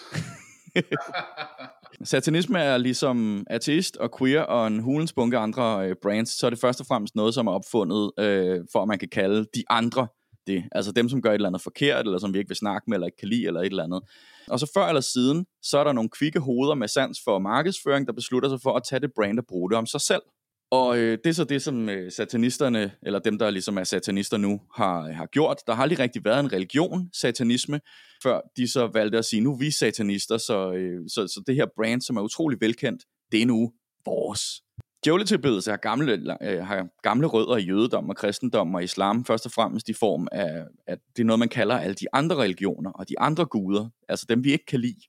[2.05, 6.51] Satanisme er ligesom ateist og queer og en hulens bunke andre øh, brands, så er
[6.51, 9.65] det først og fremmest noget, som er opfundet, øh, for at man kan kalde de
[9.71, 10.07] andre
[10.47, 10.65] det.
[10.73, 12.97] Altså dem, som gør et eller andet forkert, eller som vi ikke vil snakke med,
[12.97, 14.03] eller ikke kan lide, eller et eller andet.
[14.49, 18.07] Og så før eller siden, så er der nogle kvikke hoveder med sans for markedsføring,
[18.07, 20.23] der beslutter sig for at tage det brand og bruge det om sig selv.
[20.71, 24.37] Og øh, det er så det, som øh, satanisterne, eller dem, der ligesom er satanister
[24.37, 25.59] nu, har, øh, har gjort.
[25.67, 27.81] Der har aldrig rigtig været en religion, satanisme,
[28.23, 31.55] før de så valgte at sige, nu er vi satanister, så, øh, så, så det
[31.55, 33.73] her brand, som er utrolig velkendt, det er nu
[34.05, 34.63] vores.
[35.05, 39.53] Djævletilbedelse har gamle, øh, har gamle rødder i jødedom og kristendom og islam, først og
[39.53, 43.09] fremmest i form af, at det er noget, man kalder alle de andre religioner og
[43.09, 45.01] de andre guder, altså dem, vi ikke kan lide.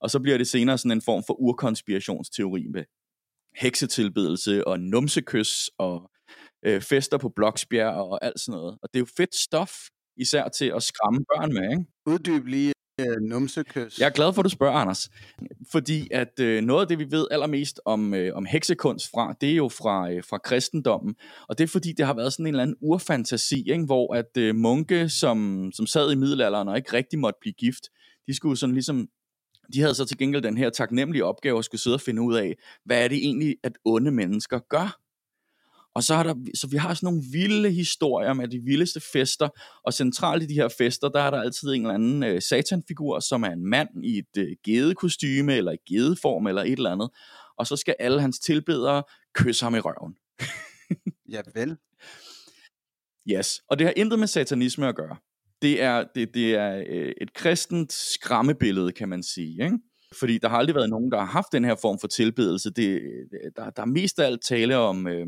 [0.00, 2.84] Og så bliver det senere sådan en form for urkonspirationsteori med
[3.56, 6.10] heksetilbedelse og numsekys og
[6.64, 8.78] øh, fester på Bloksbjerg og alt sådan noget.
[8.82, 9.72] Og det er jo fedt stof,
[10.16, 11.84] især til at skræmme børn med, ikke?
[12.06, 13.98] Uddyb lige øh, numsekys.
[13.98, 15.10] Jeg er glad for, at du spørger, Anders.
[15.72, 19.50] Fordi at øh, noget af det, vi ved allermest om, øh, om heksekunst fra, det
[19.50, 21.14] er jo fra, øh, fra kristendommen.
[21.48, 23.84] Og det er fordi, det har været sådan en eller anden urfantasi, ikke?
[23.84, 27.84] hvor at øh, munke, som, som sad i middelalderen og ikke rigtig måtte blive gift,
[28.26, 29.08] de skulle sådan ligesom
[29.72, 32.34] de havde så til gengæld den her taknemmelige opgave at skulle sidde og finde ud
[32.36, 35.00] af, hvad er det egentlig, at onde mennesker gør?
[35.94, 39.48] Og så, er der, så vi har sådan nogle vilde historier med de vildeste fester,
[39.84, 43.20] og centralt i de her fester, der er der altid en eller anden øh, satanfigur,
[43.20, 47.10] som er en mand i et øh, gedekostyme, eller i gedeform, eller et eller andet.
[47.58, 49.02] Og så skal alle hans tilbedere
[49.34, 50.16] kysse ham i røven.
[51.34, 51.76] ja vel.
[53.30, 55.16] Yes, og det har intet med satanisme at gøre
[55.62, 59.64] det er, det, det er øh, et kristent skræmmebillede, kan man sige.
[59.64, 59.78] Ikke?
[60.18, 62.70] Fordi der har aldrig været nogen, der har haft den her form for tilbedelse.
[62.70, 65.26] Det, øh, der, der er mest af alt tale om, øh,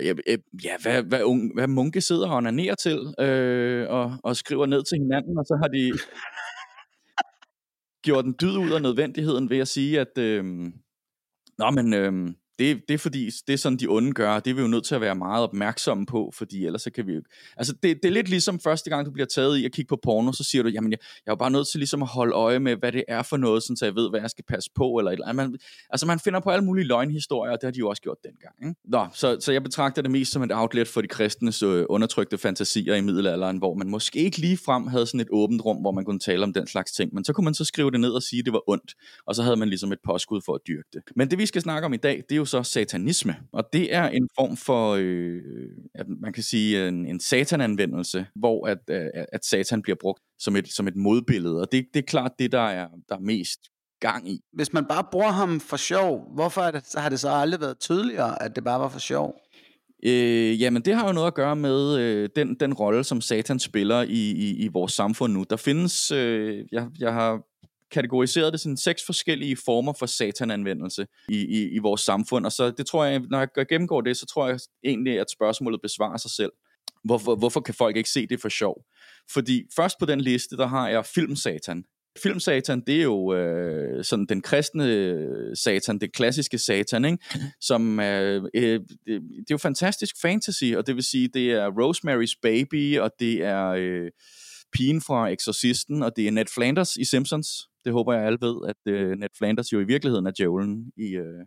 [0.00, 4.36] ja, øh, ja, hvad, hvad, unge, hvad munke sidder og onanerer til, øh, og, og
[4.36, 5.92] skriver ned til hinanden, og så har de
[8.06, 10.44] gjort en dyd ud af nødvendigheden ved at sige, at øh,
[11.58, 14.54] Nå, men øh, det, det er fordi, det er sådan, de onde gør, det er
[14.54, 17.22] vi jo nødt til at være meget opmærksomme på, fordi ellers så kan vi jo...
[17.56, 19.98] Altså, det, det er lidt ligesom første gang, du bliver taget i at kigge på
[20.02, 22.32] porno, så siger du, jamen, jeg, jeg er jo bare nødt til ligesom at holde
[22.32, 24.98] øje med, hvad det er for noget, så jeg ved, hvad jeg skal passe på,
[24.98, 25.50] eller et eller andet.
[25.50, 25.58] Man,
[25.90, 28.54] altså, man finder på alle mulige løgnhistorier, og det har de jo også gjort dengang.
[28.62, 28.80] Ikke?
[28.84, 32.38] Nå, så, så jeg betragter det mest som et outlet for de kristnes øh, undertrykte
[32.38, 35.92] fantasier i middelalderen, hvor man måske ikke lige frem havde sådan et åbent rum, hvor
[35.92, 38.10] man kunne tale om den slags ting, men så kunne man så skrive det ned
[38.10, 38.94] og sige, at det var ondt,
[39.26, 41.02] og så havde man ligesom et påskud for at dyrke det.
[41.16, 43.36] Men det vi skal snakke om i dag, det er jo så satanisme.
[43.52, 45.42] Og det er en form for, øh,
[45.94, 50.56] at man kan sige, en, en satananvendelse, hvor at, at, at satan bliver brugt som
[50.56, 51.60] et, som et modbillede.
[51.60, 53.60] Og det, det er klart det, der er, der er mest
[54.00, 54.40] gang i.
[54.52, 57.60] Hvis man bare bruger ham for sjov, hvorfor er det, så har det så aldrig
[57.60, 59.34] været tydeligere, at det bare var for sjov?
[60.04, 63.58] Øh, jamen, det har jo noget at gøre med øh, den, den rolle, som Satan
[63.58, 65.44] spiller i, i, i vores samfund nu.
[65.50, 67.40] Der findes, øh, jeg, jeg har
[67.90, 72.70] kategoriseret det sådan seks forskellige former for satananvendelse i, i, i vores samfund, og så
[72.70, 76.30] det tror jeg, når jeg gennemgår det, så tror jeg egentlig, at spørgsmålet besvarer sig
[76.30, 76.52] selv.
[77.04, 78.84] Hvorfor, hvorfor kan folk ikke se det for sjov?
[79.32, 81.84] Fordi først på den liste, der har jeg filmsatan.
[82.22, 87.18] Filmsatan, det er jo øh, sådan den kristne øh, satan, det klassiske satan, ikke?
[87.60, 92.38] som øh, øh, det er jo fantastisk fantasy, og det vil sige, det er Rosemary's
[92.42, 94.10] Baby, og det er øh,
[94.72, 97.48] pigen fra Exorcisten, og det er Ned Flanders i Simpsons.
[97.84, 101.08] Det håber jeg alle ved, at øh, Ned Flanders jo i virkeligheden er djævlen i,
[101.16, 101.44] øh,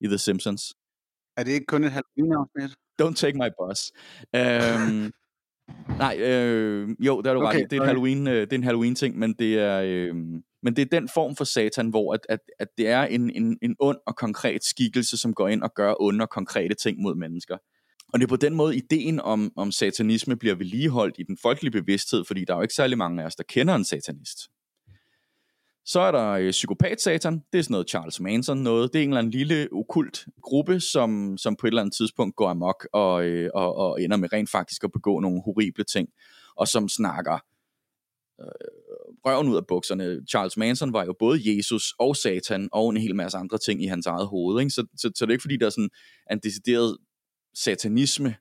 [0.00, 0.62] i The Simpsons.
[1.36, 2.70] Er det ikke kun et Halloween-afsnit?
[3.02, 3.92] Don't take my boss.
[4.36, 5.12] Um,
[6.04, 7.70] nej, øh, jo, der er du okay, ret.
[7.70, 9.80] Det er, en Halloween, øh, det er en Halloween-ting, men det er...
[9.84, 10.14] Øh,
[10.62, 13.58] men det er den form for satan, hvor at, at, at det er en, en,
[13.62, 17.14] en ond og konkret skikkelse, som går ind og gør onde og konkrete ting mod
[17.14, 17.56] mennesker.
[18.14, 21.72] Og det er på den måde, ideen om, om satanisme bliver vedligeholdt i den folkelige
[21.72, 24.38] bevidsthed, fordi der er jo ikke særlig mange af os, der kender en satanist.
[25.84, 28.92] Så er der øh, psykopat-satan, det er sådan noget Charles Manson noget.
[28.92, 32.36] Det er en eller anden lille okult gruppe, som, som på et eller andet tidspunkt
[32.36, 36.08] går amok og, øh, og, og ender med rent faktisk at begå nogle horrible ting,
[36.56, 37.38] og som snakker
[38.40, 38.46] øh,
[39.24, 40.20] røven ud af bukserne.
[40.30, 43.86] Charles Manson var jo både Jesus og Satan og en hel masse andre ting i
[43.86, 44.60] hans eget hoved.
[44.60, 44.70] Ikke?
[44.70, 45.90] Så, så, så det er ikke fordi, der er sådan
[46.30, 46.96] en decideret
[47.54, 48.34] satanisme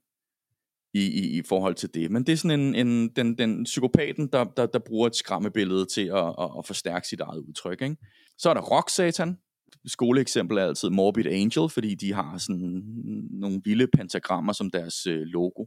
[0.93, 2.11] i, i, i forhold til det.
[2.11, 5.86] Men det er sådan en, en den, den psykopaten, der, der, der bruger et skræmmebillede
[5.86, 7.82] til at, at, at forstærke sit eget udtryk.
[7.82, 7.97] Ikke?
[8.38, 9.38] Så er der rock-satan.
[9.86, 12.84] Skoleeksempel er altid Morbid Angel, fordi de har sådan
[13.32, 15.66] nogle vilde pentagrammer som deres øh, logo.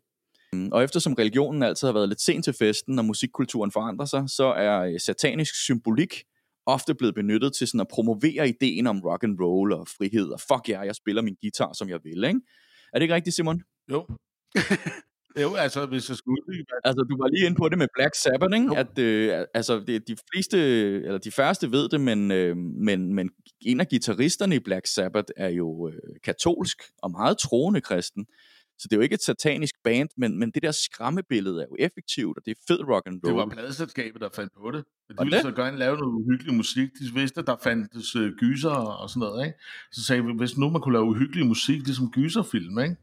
[0.52, 4.24] Mm, og eftersom religionen altid har været lidt sent til festen, og musikkulturen forandrer sig,
[4.28, 6.14] så er øh, satanisk symbolik
[6.66, 10.40] ofte blevet benyttet til sådan at promovere ideen om rock and roll og frihed, og
[10.40, 12.40] fuck ja, jeg spiller min guitar, som jeg vil, ikke?
[12.92, 13.62] Er det ikke rigtigt, Simon?
[13.90, 14.06] Jo.
[15.40, 16.66] Jo, altså hvis jeg skulle uddybe...
[16.84, 18.66] Altså du var lige inde på det med Black Sabbath, ikke?
[18.66, 18.74] Jo.
[18.74, 20.58] At, øh, altså det, de fleste,
[21.04, 23.30] eller de færreste ved det, men, øh, men, men
[23.60, 28.26] en af gitarristerne i Black Sabbath er jo øh, katolsk og meget troende kristen.
[28.78, 31.76] Så det er jo ikke et satanisk band, men, men det der skræmmebillede er jo
[31.78, 33.32] effektivt, og det er fed rock and roll.
[33.32, 34.84] Det var pladeselskabet, der fandt på det.
[35.08, 36.88] De ville så gerne lave noget uhyggelig musik.
[37.00, 39.46] De vidste, at der fandtes uh, gyser og sådan noget.
[39.46, 39.58] Ikke?
[39.92, 42.78] Så sagde vi, hvis nu man kunne lave uhyggelig musik, ligesom gyserfilm.
[42.78, 42.96] Ikke?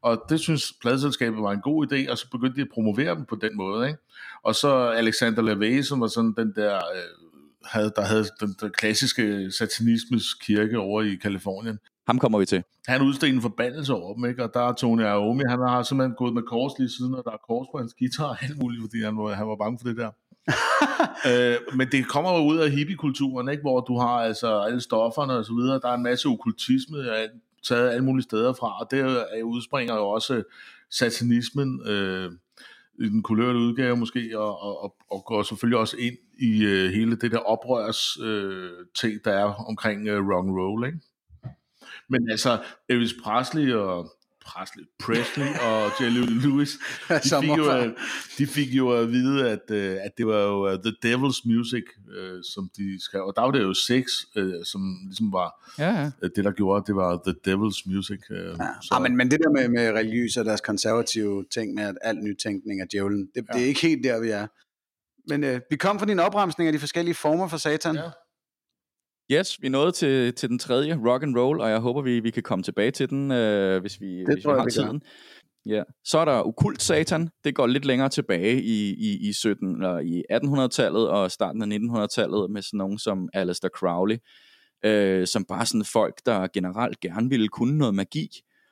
[0.00, 3.24] Og det synes pladeselskabet var en god idé, og så begyndte de at promovere dem
[3.24, 3.86] på den måde.
[3.88, 3.98] Ikke?
[4.42, 6.76] Og så Alexander LaVey, som var sådan den der...
[6.76, 7.29] Uh,
[7.64, 11.78] havde, der havde den, den klassiske satanismes kirke over i Kalifornien.
[12.06, 12.62] Ham kommer vi til.
[12.88, 14.44] Han udsteder en forbandelse over dem, ikke?
[14.44, 17.30] og der er Tony Iommi, han har simpelthen gået med kors lige siden, og der
[17.30, 19.88] er kors på hans guitar og alt muligt, fordi han var, han var bange for
[19.88, 20.10] det der.
[21.30, 23.60] øh, men det kommer jo ud af hippiekulturen, ikke?
[23.60, 26.96] hvor du har altså alle stofferne og så videre, der er en masse okkultisme,
[27.64, 30.42] taget alle mulige steder fra, og det udspringer jo også
[30.90, 32.32] satanismen, øh,
[33.00, 37.16] i den kulørte udgave måske, og, og, og går selvfølgelig også ind i øh, hele
[37.16, 40.98] det der oprørs øh, ting, der er omkring øh, Wrong roll, ikke?
[42.08, 44.12] Men altså, Elvis Presley og
[44.50, 46.78] Presley, Presley og Jerry Lewis,
[47.08, 47.94] de fik, jo,
[48.38, 51.84] de fik jo at vide, at, øh, at det var jo uh, The Devil's Music,
[52.08, 53.22] uh, som de skrev.
[53.22, 54.04] Og der var det jo sex,
[54.36, 56.10] uh, som ligesom var ja, ja.
[56.36, 58.20] det, der gjorde, at det var The Devil's Music.
[58.30, 58.52] Uh, ja.
[58.82, 58.94] Så.
[58.94, 62.22] Ah, men, men det der med, med religiøse og deres konservative ting med, at alt
[62.24, 63.58] nytænkning er djævlen, det, ja.
[63.58, 64.46] det er ikke helt der, vi er.
[65.28, 67.94] Men uh, vi kom fra din opremsning af de forskellige former for satan.
[67.94, 68.10] Ja.
[69.32, 72.30] Yes, vi nået til, til den tredje, rock and roll, og jeg håber, vi, vi
[72.30, 75.02] kan komme tilbage til den, øh, hvis vi, det hvis tror vi har jeg, tiden.
[75.66, 75.82] Ja.
[76.04, 77.28] Så er der okult satan.
[77.44, 81.76] Det går lidt længere tilbage i, i, i, 17, eller i 1800-tallet og starten af
[81.76, 84.16] 1900-tallet med sådan nogen som Aleister Crowley,
[84.84, 88.28] øh, som bare sådan folk, der generelt gerne ville kunne noget magi.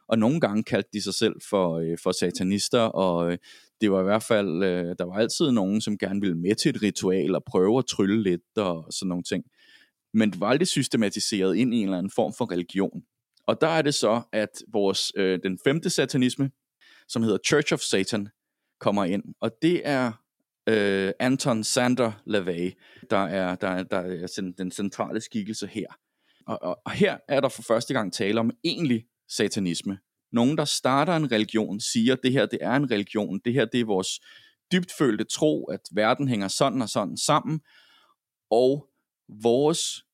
[0.09, 3.39] Og nogle gange kaldte de sig selv for, øh, for satanister, og øh,
[3.81, 6.75] det var i hvert fald, øh, der var altid nogen, som gerne ville med til
[6.77, 9.45] et ritual og prøve at trylle lidt og sådan nogle ting
[10.19, 13.03] men det var aldrig systematiseret ind i en eller anden form for religion.
[13.47, 16.51] Og der er det så, at vores øh, den femte satanisme,
[17.09, 18.29] som hedder Church of Satan,
[18.81, 19.23] kommer ind.
[19.41, 20.13] Og det er
[20.69, 22.73] øh, Anton Sander LaVey,
[23.11, 25.87] der er, der, der er den, centrale skikkelse her.
[26.47, 29.99] Og, og, og her er der for første gang tale om egentlig satanisme.
[30.33, 33.65] Nogen, der starter en religion, siger, at det her det er en religion, det her
[33.65, 34.21] det er vores
[34.73, 37.61] dybtfølte tro, at verden hænger sådan og sådan sammen,
[38.51, 38.89] og
[39.43, 40.05] vores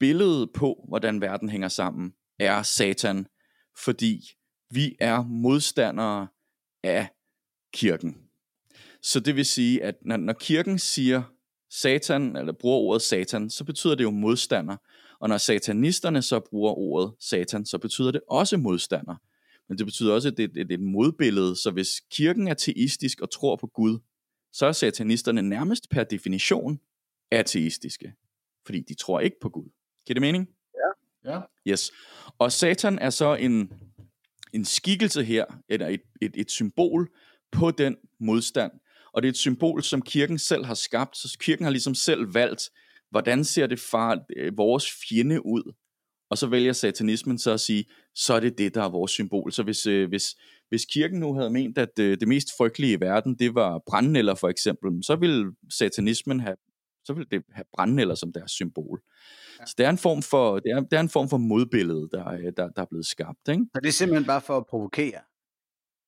[0.00, 3.26] billede på, hvordan verden hænger sammen, er Satan,
[3.84, 4.20] fordi
[4.70, 6.28] vi er modstandere
[6.82, 7.08] af
[7.74, 8.16] kirken.
[9.02, 11.22] Så det vil sige, at når, når kirken siger
[11.70, 14.76] Satan, eller bruger ordet Satan, så betyder det jo modstander.
[15.20, 19.16] Og når satanisterne så bruger ordet Satan, så betyder det også modstander.
[19.68, 21.56] Men det betyder også, at det er et modbillede.
[21.56, 23.98] Så hvis kirken er teistisk og tror på Gud,
[24.52, 26.80] så er satanisterne nærmest per definition
[27.30, 28.14] ateistiske.
[28.66, 29.70] Fordi de tror ikke på Gud.
[30.08, 30.48] Giver det mening?
[31.24, 31.40] Ja.
[31.68, 31.92] Yes.
[32.38, 33.72] Og Satan er så en,
[34.52, 37.10] en skikkelse her, eller et, et, et symbol
[37.52, 38.72] på den modstand.
[39.12, 42.34] Og det er et symbol, som kirken selv har skabt, så kirken har ligesom selv
[42.34, 42.62] valgt,
[43.10, 45.74] hvordan ser det far, øh, vores fjende ud?
[46.30, 47.84] Og så vælger satanismen så at sige,
[48.14, 49.52] så er det det, der er vores symbol.
[49.52, 50.36] Så hvis, øh, hvis,
[50.68, 54.34] hvis kirken nu havde ment, at øh, det mest frygtelige i verden, det var brændnælder
[54.34, 56.56] for eksempel, så ville satanismen have,
[57.04, 59.02] så ville det have brændnælder som deres symbol.
[59.60, 59.66] Ja.
[59.66, 62.24] Så det er en form for, det er, det er en form for modbillede, der,
[62.24, 63.48] er- der, der er blevet skabt.
[63.48, 63.64] Ikke?
[63.74, 65.20] Så det er simpelthen bare for at provokere.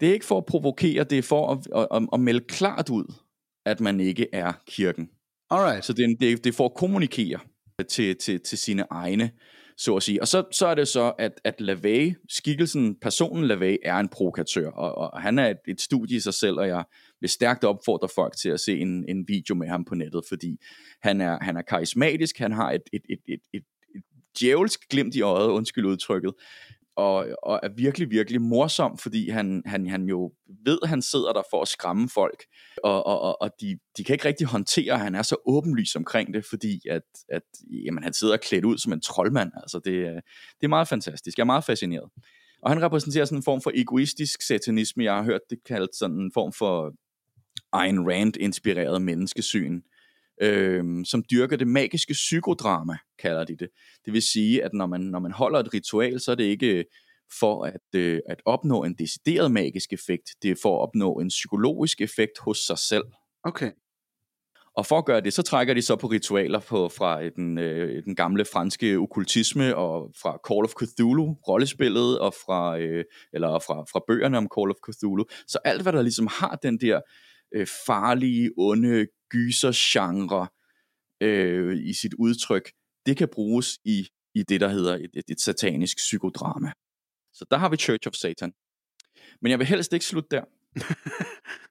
[0.00, 2.90] Det er ikke for at provokere, det er for at, at, at, at melde klart
[2.90, 3.14] ud,
[3.66, 5.08] at man ikke er kirken.
[5.50, 5.84] Alright.
[5.84, 7.38] Så det er, det det er for at kommunikere
[7.88, 9.30] til, til, til sine egne,
[9.76, 10.20] så at sige.
[10.22, 14.70] Og så, så er det så, at, at LaVey, skikkelsen, personen LaVey, er en provokatør,
[14.70, 16.84] og, og han er et, et studie i sig selv, og jeg
[17.20, 20.58] vil stærkt opfordre folk til at se en, en video med ham på nettet, fordi
[21.02, 23.64] han er, han er karismatisk, han har et, et, et, et, et,
[23.96, 24.02] et
[24.40, 26.32] djævelsk glimt i øjet, undskyld udtrykket,
[26.96, 30.32] og, og er virkelig, virkelig morsom, fordi han, han, han jo
[30.64, 32.44] ved, at han sidder der for at skræmme folk,
[32.84, 35.96] og, og, og, og de, de kan ikke rigtig håndtere, at han er så åbenlys
[35.96, 37.42] omkring det, fordi at, at
[37.86, 39.50] jamen, han sidder klædt ud som en troldmand.
[39.56, 39.94] Altså det,
[40.60, 41.38] det er meget fantastisk.
[41.38, 42.10] Jeg er meget fascineret.
[42.62, 45.04] Og han repræsenterer sådan en form for egoistisk satanisme.
[45.04, 46.92] Jeg har hørt det kaldt sådan en form for
[47.72, 49.80] Ayn Rand-inspireret menneskesyn,
[50.42, 53.68] øhm, som dyrker det magiske psykodrama, kalder de det.
[54.04, 56.84] Det vil sige, at når man, når man holder et ritual, så er det ikke
[57.38, 60.30] for at, øh, at opnå en decideret magisk effekt.
[60.42, 63.04] Det er for at opnå en psykologisk effekt hos sig selv.
[63.44, 63.70] Okay.
[64.76, 68.04] Og for at gøre det, så trækker de så på ritualer på, fra den, øh,
[68.04, 73.84] den gamle franske okkultisme og fra Call of Cthulhu, rollespillet, og fra, øh, eller fra,
[73.92, 75.24] fra bøgerne om Call of Cthulhu.
[75.46, 77.00] Så alt, hvad der ligesom har den der
[77.54, 80.48] øh, farlige, onde gyser-genre
[81.20, 82.72] øh, i sit udtryk,
[83.06, 86.72] det kan bruges i, i det, der hedder et, et, et satanisk psykodrama.
[87.32, 88.52] Så der har vi Church of Satan.
[89.42, 90.44] Men jeg vil helst ikke slutte der.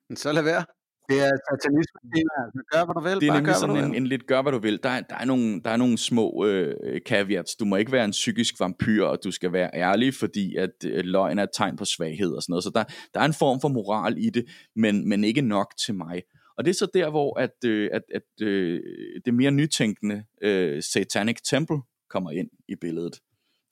[0.09, 0.65] Men så lad være.
[1.09, 1.97] Det er satanisme.
[2.13, 3.21] Det er, altså, gør, hvad du vil.
[3.21, 4.79] Det er nemlig sådan en, en lidt gør, hvad du vil.
[4.83, 7.55] Der, er- der, er, nogle, der er nogle små øh, caveats.
[7.55, 11.05] Du må ikke være en psykisk vampyr, og du skal være ærlig, fordi at øh,
[11.05, 12.63] løgn er et tegn på svaghed og sådan noget.
[12.63, 12.83] Så der,
[13.13, 14.45] der er en form for moral i det,
[14.75, 16.21] men, men ikke nok til mig.
[16.57, 18.79] Og det er så der, hvor at, øh, at, at øh,
[19.25, 21.77] det mere nytænkende øh, Satanic Temple
[22.09, 23.19] kommer ind i billedet.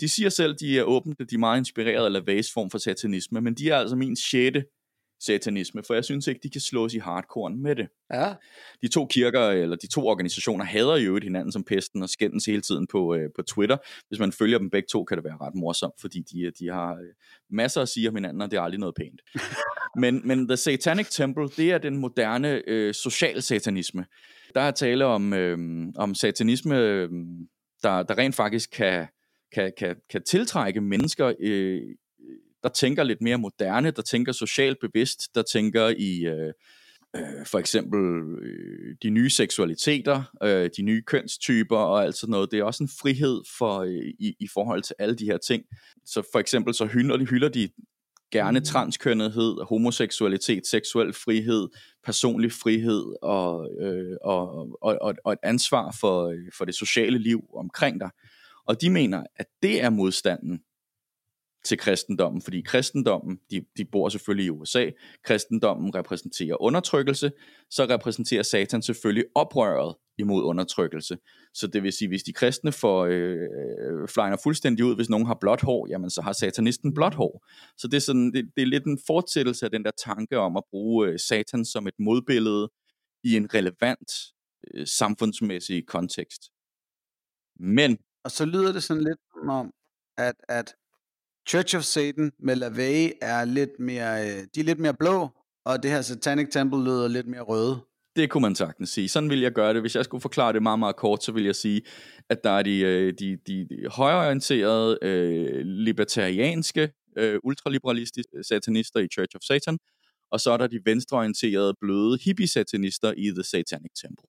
[0.01, 3.41] De siger selv, de er åbne, de er meget inspireret af LaVeys form for satanisme,
[3.41, 4.63] men de er altså min sjette
[5.19, 8.33] satanisme, for jeg synes ikke, de kan slås i hardcore med det Ja.
[8.81, 12.61] de to kirker, eller de to organisationer, hader jo hinanden som pesten og skændes hele
[12.61, 13.77] tiden på, øh, på Twitter.
[14.07, 16.93] Hvis man følger dem begge to, kan det være ret morsomt, fordi de, de har
[16.93, 17.13] øh,
[17.49, 19.21] masser at sige om hinanden, og det er aldrig noget pænt.
[20.03, 24.05] men, men The Satanic Temple, det er den moderne øh, social satanisme.
[24.55, 27.09] Der er tale om, øh, om satanisme, øh,
[27.83, 29.07] der, der rent faktisk kan,
[29.53, 31.81] kan, kan, kan tiltrække mennesker, øh,
[32.67, 36.25] der tænker lidt mere moderne, der tænker socialt bevidst, der tænker i...
[36.25, 36.53] Øh,
[37.15, 37.99] øh, for eksempel
[38.41, 42.51] øh, de nye seksualiteter, øh, de nye kønstyper og alt sådan noget.
[42.51, 45.63] Det er også en frihed for, øh, i, i forhold til alle de her ting.
[46.05, 47.69] Så for eksempel så hylder de, hylder de
[48.31, 51.67] gerne transkønnethed, homoseksualitet, seksuel frihed,
[52.05, 57.17] personlig frihed og, øh, og, og, og, og et ansvar for, øh, for det sociale
[57.17, 58.09] liv omkring dig.
[58.65, 60.59] Og de mener, at det er modstanden
[61.65, 64.89] til kristendommen, fordi kristendommen, de, de bor selvfølgelig i USA,
[65.23, 67.31] kristendommen repræsenterer undertrykkelse,
[67.69, 71.17] så repræsenterer satan selvfølgelig oprøret imod undertrykkelse.
[71.53, 75.37] Så det vil sige, hvis de kristne får øh, flyner fuldstændig ud, hvis nogen har
[75.41, 77.45] blåt hår, jamen så har satanisten blåt hår.
[77.77, 80.57] Så det er, sådan, det, det er lidt en fortsættelse af den der tanke om
[80.57, 82.69] at bruge øh, satan som et modbillede
[83.23, 84.11] i en relevant
[84.73, 86.41] øh, samfundsmæssig kontekst.
[87.59, 89.71] Men Og så lyder det sådan lidt om,
[90.17, 90.75] at, at
[91.47, 95.29] Church of Satan med LaVey er lidt mere, øh, de er lidt mere blå,
[95.65, 97.79] og det her Satanic Temple lyder lidt mere røde.
[98.15, 99.09] Det kunne man sagtens sige.
[99.09, 99.81] Sådan vil jeg gøre det.
[99.81, 101.81] Hvis jeg skulle forklare det meget, meget kort, så vil jeg sige,
[102.29, 109.07] at der er de, øh, de, de, de højorienterede, øh, libertarianske, øh, ultraliberalistiske satanister i
[109.07, 109.77] Church of Satan,
[110.31, 114.27] og så er der de venstreorienterede, bløde hippie-satanister i The Satanic Temple.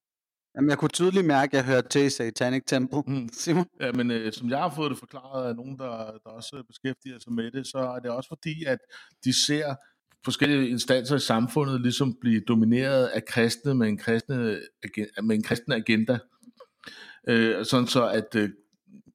[0.59, 3.03] Jamen, jeg kunne tydeligt mærke, at jeg hørte til i Satanic Temple.
[3.07, 3.29] Mm.
[3.33, 3.67] Simon?
[3.81, 7.19] Ja, men øh, som jeg har fået det forklaret af nogen, der, der også beskæftiger
[7.19, 8.79] sig med det, så er det også fordi, at
[9.25, 9.75] de ser
[10.25, 14.61] forskellige instanser i samfundet ligesom blive domineret af kristne med en kristne,
[15.23, 16.19] med en kristne agenda.
[17.29, 18.51] Øh, sådan så at øh,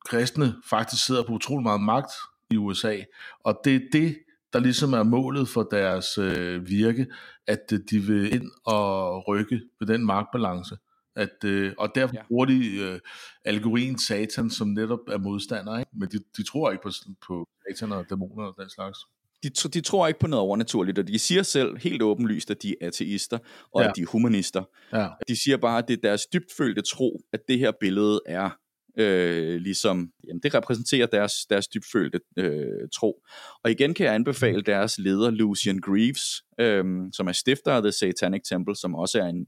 [0.06, 2.12] kristne faktisk sidder på utrolig meget magt
[2.50, 2.98] i USA,
[3.39, 4.18] og det er det,
[4.54, 7.08] der ligesom er målet for deres øh, virke,
[7.48, 10.78] at øh, de vil ind og rykke ved den magtbalance.
[11.16, 12.22] At, øh, og derfor ja.
[12.28, 12.99] bruger de øh,
[13.45, 15.91] algorien Satan, som netop er modstander, ikke?
[15.93, 16.91] men de, de tror ikke på,
[17.28, 18.99] på Satan og dæmoner og den slags.
[19.43, 22.76] De, de tror ikke på noget overnaturligt, og de siger selv helt åbenlyst, at de
[22.82, 23.38] er ateister,
[23.74, 23.89] og ja.
[23.89, 24.64] at de er humanister.
[24.93, 25.07] Ja.
[25.28, 28.49] De siger bare, at det er deres dybtfølte tro, at det her billede er
[28.97, 33.24] øh, ligesom, jamen det repræsenterer deres, deres dybfølte øh, tro.
[33.64, 36.84] Og igen kan jeg anbefale deres leder, Lucian Greaves, øh,
[37.14, 39.45] som er stifter af The Satanic Temple, som også er en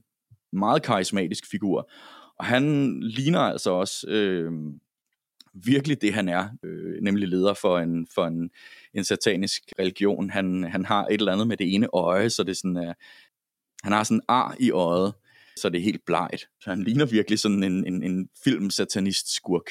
[0.52, 1.90] meget karismatisk figur.
[2.38, 4.52] Og han ligner altså også øh,
[5.54, 8.50] virkelig det, han er, øh, nemlig leder for en, for en,
[8.94, 10.30] en satanisk religion.
[10.30, 12.94] Han, han har et eller andet med det ene øje, så det er sådan, øh,
[13.82, 15.14] han har sådan en ar i øjet,
[15.56, 16.48] så det er helt bleget.
[16.60, 19.70] Så han ligner virkelig sådan en, en, en film-satanist skurk.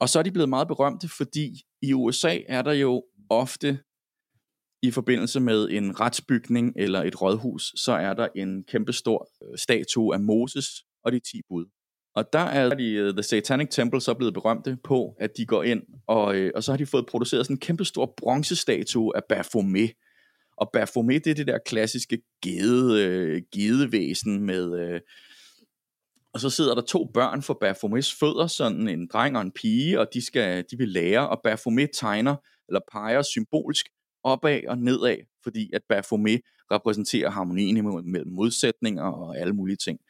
[0.00, 3.78] Og så er de blevet meget berømte, fordi i USA er der jo ofte
[4.82, 10.14] i forbindelse med en retsbygning eller et rådhus, så er der en kæmpestor øh, statue
[10.14, 10.66] af Moses
[11.04, 11.66] og de 10 bud.
[12.14, 15.62] Og der er de, øh, The Satanic Temple så blevet berømte på, at de går
[15.62, 19.92] ind, og, øh, og så har de fået produceret sådan en kæmpestor bronzestatue af Baphomet,
[20.56, 25.00] og Baphomet, det er det der klassiske gede, gedevæsen med...
[26.34, 30.00] Og så sidder der to børn for Baphomets fødder, sådan en dreng og en pige,
[30.00, 32.36] og de, skal, de vil lære, og Baphomet tegner,
[32.68, 33.86] eller peger symbolsk
[34.26, 40.00] opad og nedad, fordi at Baphomet repræsenterer harmonien mellem modsætninger og alle mulige ting.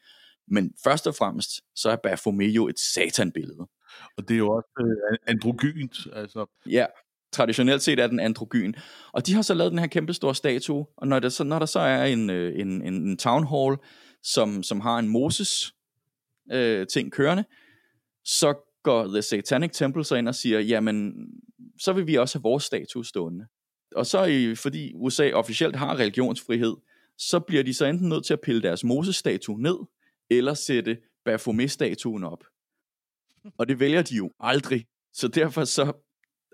[0.48, 3.68] Men først og fremmest, så er Baphomet jo et satanbillede.
[4.16, 6.06] Og det er jo også øh, androgynt.
[6.12, 6.46] Altså.
[6.70, 6.86] Ja,
[7.32, 8.72] traditionelt set er den androgyn.
[9.12, 11.58] Og de har så lavet den her kæmpe store statue, og når der så, når
[11.58, 13.76] der så er en, øh, en, en, en town hall,
[14.22, 15.74] som, som har en Moses
[16.52, 17.44] øh, ting kørende,
[18.24, 21.14] så går The Satanic Temple så ind og siger, jamen,
[21.80, 23.46] så vil vi også have vores statue stående.
[23.95, 26.76] Og så i, fordi USA officielt har religionsfrihed,
[27.18, 29.76] så bliver de så enten nødt til at pille deres Moses-statue ned,
[30.30, 32.45] eller sætte Baphomet-statuen op.
[33.59, 34.87] Og det vælger de jo aldrig.
[35.12, 35.93] Så derfor så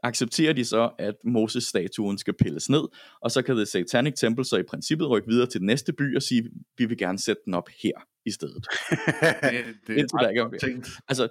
[0.02, 2.82] accepterer de så, at Moses-statuen skal pilles ned,
[3.20, 6.16] og så kan The Satanic Temple så i princippet rykke videre til den næste by
[6.16, 7.92] og sige, vi vil gerne sætte den op her
[8.24, 8.66] i stedet.
[8.90, 10.90] det, det er godt tænkt.
[11.08, 11.28] Altså,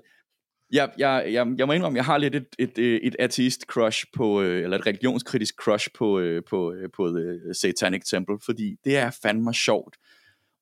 [0.71, 4.41] jeg, jeg, jeg, jeg må indrømme, jeg har lidt et, et, et ateist crush på,
[4.41, 8.97] øh, eller et religionskritisk crush på, øh, på, øh, på The Satanic Temple, fordi det
[8.97, 9.95] er fandme sjovt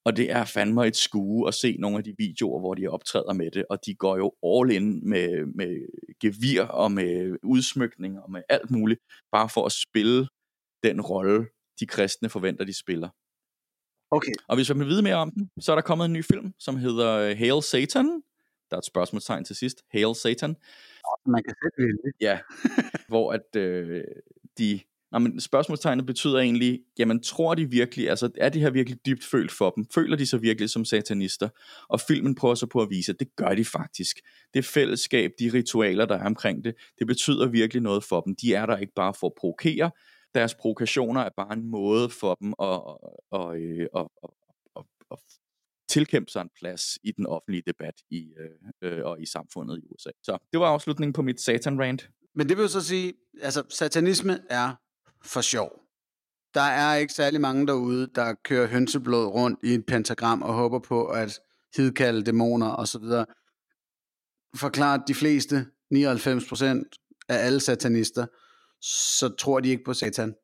[0.06, 3.34] og det er fandme et skue at se nogle af de videoer, hvor de optræder
[3.34, 5.88] med det, og de går jo all in med, med
[6.22, 9.00] gevir og med udsmykning og med alt muligt,
[9.32, 10.28] bare for at spille
[10.84, 11.48] den rolle,
[11.80, 13.10] de kristne forventer, de spiller.
[14.12, 14.32] Okay.
[14.48, 16.54] Og hvis man vil vide mere om den, så er der kommet en ny film,
[16.60, 18.22] som hedder øh, Hail Satan.
[18.70, 19.84] Der er et spørgsmålstegn til sidst.
[19.92, 20.56] Hail Satan.
[21.26, 22.14] Man kan selv vælge.
[22.22, 22.40] Ja,
[23.08, 24.04] hvor at øh,
[24.58, 24.80] de
[25.12, 29.24] Nå, men spørgsmålstegnet betyder egentlig, jamen tror de virkelig, altså er det her virkelig dybt
[29.24, 29.86] følt for dem?
[29.96, 31.50] Føler de sig virkelig som satanister?
[31.88, 34.20] Og filmen prøver så på at vise, at det gør de faktisk.
[34.54, 38.36] Det fællesskab, de ritualer, der er omkring det, det betyder virkelig noget for dem.
[38.36, 39.92] De er der ikke bare for at provokere.
[40.36, 42.82] Deres provokationer er bare en måde for dem at,
[43.32, 43.48] at, at,
[43.96, 44.30] at, at,
[44.76, 45.20] at, at
[45.90, 49.86] tilkæmpe sig en plads i den offentlige debat i, øh, øh, og i samfundet i
[49.86, 50.10] USA.
[50.24, 52.10] Så det var afslutningen på mit satan-rant.
[52.36, 54.76] Men det vil jo så sige, altså satanisme er
[55.24, 55.82] for sjov.
[56.54, 60.80] Der er ikke særlig mange derude, der kører hønseblod rundt i et pentagram og håber
[60.80, 61.40] på at
[61.76, 63.04] hidkalde dæmoner osv.
[64.56, 68.26] Forklaret de fleste, 99% af alle satanister,
[68.82, 70.36] så tror de ikke på satan.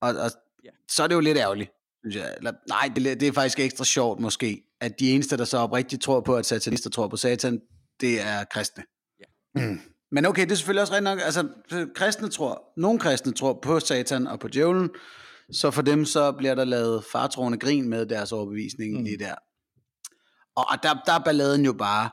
[0.00, 0.30] Og, og
[0.64, 0.70] ja.
[0.88, 1.70] så er det jo lidt ærgerligt,
[2.10, 2.34] synes jeg.
[2.36, 6.02] Eller, nej, det, det er faktisk ekstra sjovt måske, at de eneste, der så oprigtigt
[6.02, 7.60] tror på, at satanister tror på satan,
[8.00, 8.84] det er kristne.
[9.20, 9.68] Ja.
[9.68, 9.80] Mm.
[10.10, 11.48] Men okay, det er selvfølgelig også rent nok, altså
[11.94, 14.90] kristne tror, nogle kristne tror på satan og på djævlen,
[15.52, 19.04] så for dem så bliver der lavet fartroende grin med deres overbevisning mm.
[19.04, 19.34] lige der.
[20.56, 22.10] Og, og der, der er balladen jo bare,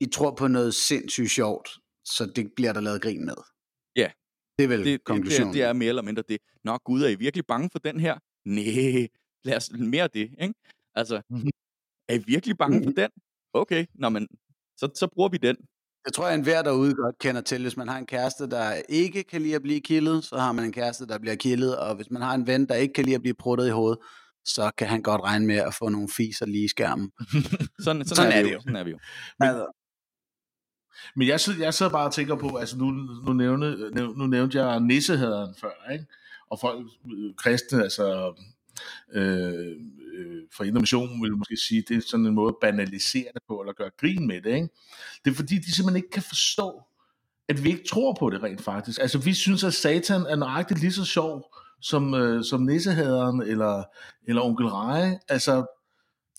[0.00, 1.68] I tror på noget sindssygt sjovt,
[2.04, 3.36] så det bliver der lavet grin med.
[3.96, 4.10] Ja.
[4.58, 5.54] Det er vel det, konklusionen.
[5.54, 6.38] Det, det, er mere eller mindre det.
[6.64, 8.18] Nå gud, er I virkelig bange for den her?
[8.46, 9.08] Nej,
[9.44, 10.54] lad os mere det, ikke?
[10.94, 11.50] Altså, mm-hmm.
[12.08, 13.10] er I virkelig bange for den?
[13.52, 14.28] Okay, nå men,
[14.76, 15.56] så, så bruger vi den.
[16.06, 19.22] Jeg tror, at enhver derude godt kender til, hvis man har en kæreste, der ikke
[19.22, 22.10] kan lide at blive kildet, så har man en kæreste, der bliver kildet, og hvis
[22.10, 23.98] man har en ven, der ikke kan lide at blive pruttet i hovedet,
[24.44, 27.10] så kan han godt regne med at få nogle fiser lige i skærmen.
[27.84, 28.60] sådan, sådan, sådan er, er det jo.
[28.60, 28.98] Sådan er vi jo.
[29.38, 29.66] Men, altså,
[31.16, 32.90] men jeg sidder, jeg sidder bare og tænker på, altså nu,
[33.26, 36.06] nu, nævnte, nu nævnte jeg nissehaderen før, ikke?
[36.50, 36.86] Og folk,
[37.16, 38.34] øh, kristne, altså
[39.12, 39.76] øh,
[40.14, 43.60] øh, information Mission vil måske sige, det er sådan en måde at banalisere det på,
[43.60, 44.54] eller gøre grin med det.
[44.54, 44.68] Ikke?
[45.24, 46.82] Det er fordi, de simpelthen ikke kan forstå,
[47.48, 49.00] at vi ikke tror på det rent faktisk.
[49.00, 53.84] Altså vi synes, at satan er nøjagtigt lige så sjov, som, øh, som nissehaderen eller,
[54.26, 55.20] eller onkel Reje.
[55.28, 55.66] Altså,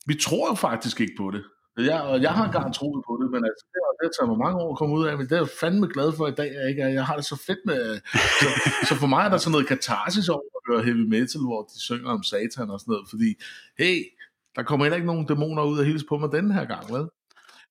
[0.06, 1.44] vi tror jo faktisk ikke på det.
[1.78, 4.30] Jeg, og jeg har engang troet på det, men altså, det har, det har taget
[4.32, 6.32] mig mange år at komme ud af, men det er jeg fandme glad for i
[6.32, 6.84] dag, jeg, ikke?
[7.00, 8.00] jeg har det så fedt med,
[8.42, 8.48] så,
[8.90, 11.82] så for mig er der sådan noget katarsis over at høre heavy metal, hvor de
[11.82, 13.30] synger om satan og sådan noget, fordi,
[13.80, 13.96] hey,
[14.56, 17.06] der kommer heller ikke nogen dæmoner ud og hilse på mig denne her gang, vel?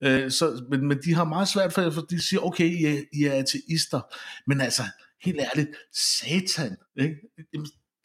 [0.05, 2.99] Øh, så, men, men de har meget svært for, for de siger, okay, I er,
[3.13, 4.01] I er ateister,
[4.47, 4.83] men altså,
[5.25, 7.17] helt ærligt, satan, ikke?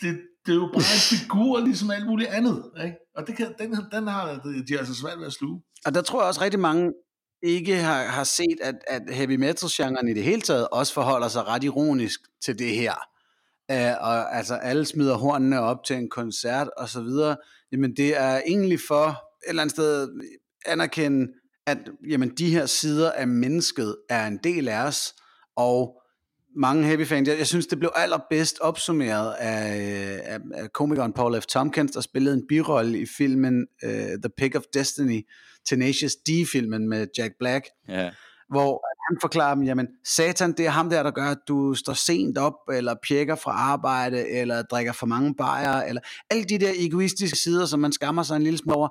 [0.01, 2.63] det, det er jo bare en figur, ligesom alt muligt andet.
[2.83, 2.97] Ikke?
[3.15, 5.61] Og det kan, den, den har de altså svært ved at sluge.
[5.85, 6.93] Og der tror jeg også rigtig mange
[7.43, 11.47] ikke har, har set, at, at heavy metal-genren i det hele taget også forholder sig
[11.47, 12.93] ret ironisk til det her.
[13.71, 17.37] Uh, og altså alle smider hornene op til en koncert og så videre.
[17.71, 20.09] Jamen det er egentlig for et eller andet sted
[20.65, 21.27] anerkende,
[21.67, 21.77] at
[22.09, 25.13] jamen, de her sider af mennesket er en del af os,
[25.55, 26.00] og
[26.55, 27.27] mange heavy fans.
[27.27, 29.81] Jeg, jeg synes, det blev allerbedst opsummeret af,
[30.23, 31.45] af, af komikeren Paul F.
[31.45, 35.21] Tompkins, der spillede en birolle i filmen uh, The Pick of Destiny,
[35.69, 38.09] Tenacious D-filmen med Jack Black, Ja.
[38.49, 41.93] hvor han forklarer dem, jamen satan, det er ham der, der gør, at du står
[41.93, 46.71] sent op, eller pjekker fra arbejde, eller drikker for mange bajer, eller alle de der
[46.75, 48.89] egoistiske sider, som man skammer sig en lille smule over.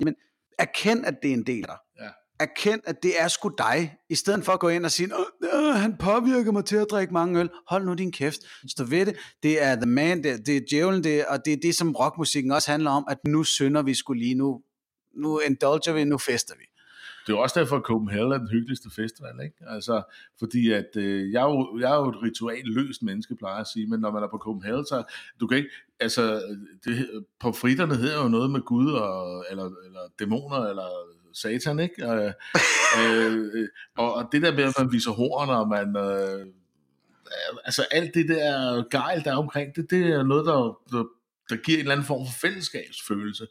[0.00, 0.14] Jamen,
[0.58, 2.04] erkend, at det er en del af dig.
[2.04, 2.08] Ja.
[2.40, 5.08] Erkend, at det er sgu dig, i stedet for at gå ind og sige,
[5.68, 7.50] øh, han påvirker mig til at drikke mange øl.
[7.68, 8.40] Hold nu din kæft.
[8.68, 9.16] Stå ved det.
[9.42, 12.52] Det er The Man, det, det er djævlen, det, og det er det, som rockmusikken
[12.52, 14.62] også handler om, at nu synder vi skulle lige nu.
[15.14, 16.64] Nu indulger vi, nu fester vi.
[17.26, 19.56] Det er også derfor, at Copenhagen er den hyggeligste festival, ikke?
[19.66, 20.02] Altså,
[20.38, 23.86] fordi at, øh, jeg, er jo, jeg er jo et ritualløst menneske, plejer at sige,
[23.86, 25.02] men når man er på Copenhagen, så
[25.40, 26.42] du kan ikke, altså,
[26.84, 30.88] det, på fritterne hedder jo noget med Gud, og, eller, eller dæmoner, eller
[31.34, 32.06] satan, ikke?
[32.06, 32.32] Øh,
[32.98, 36.46] øh, og, og det der med, at man viser horn, og man, øh,
[37.64, 41.04] altså alt det der gejl, der er omkring det, det er noget, der, der,
[41.50, 43.46] der giver en eller anden form for fællesskabsfølelse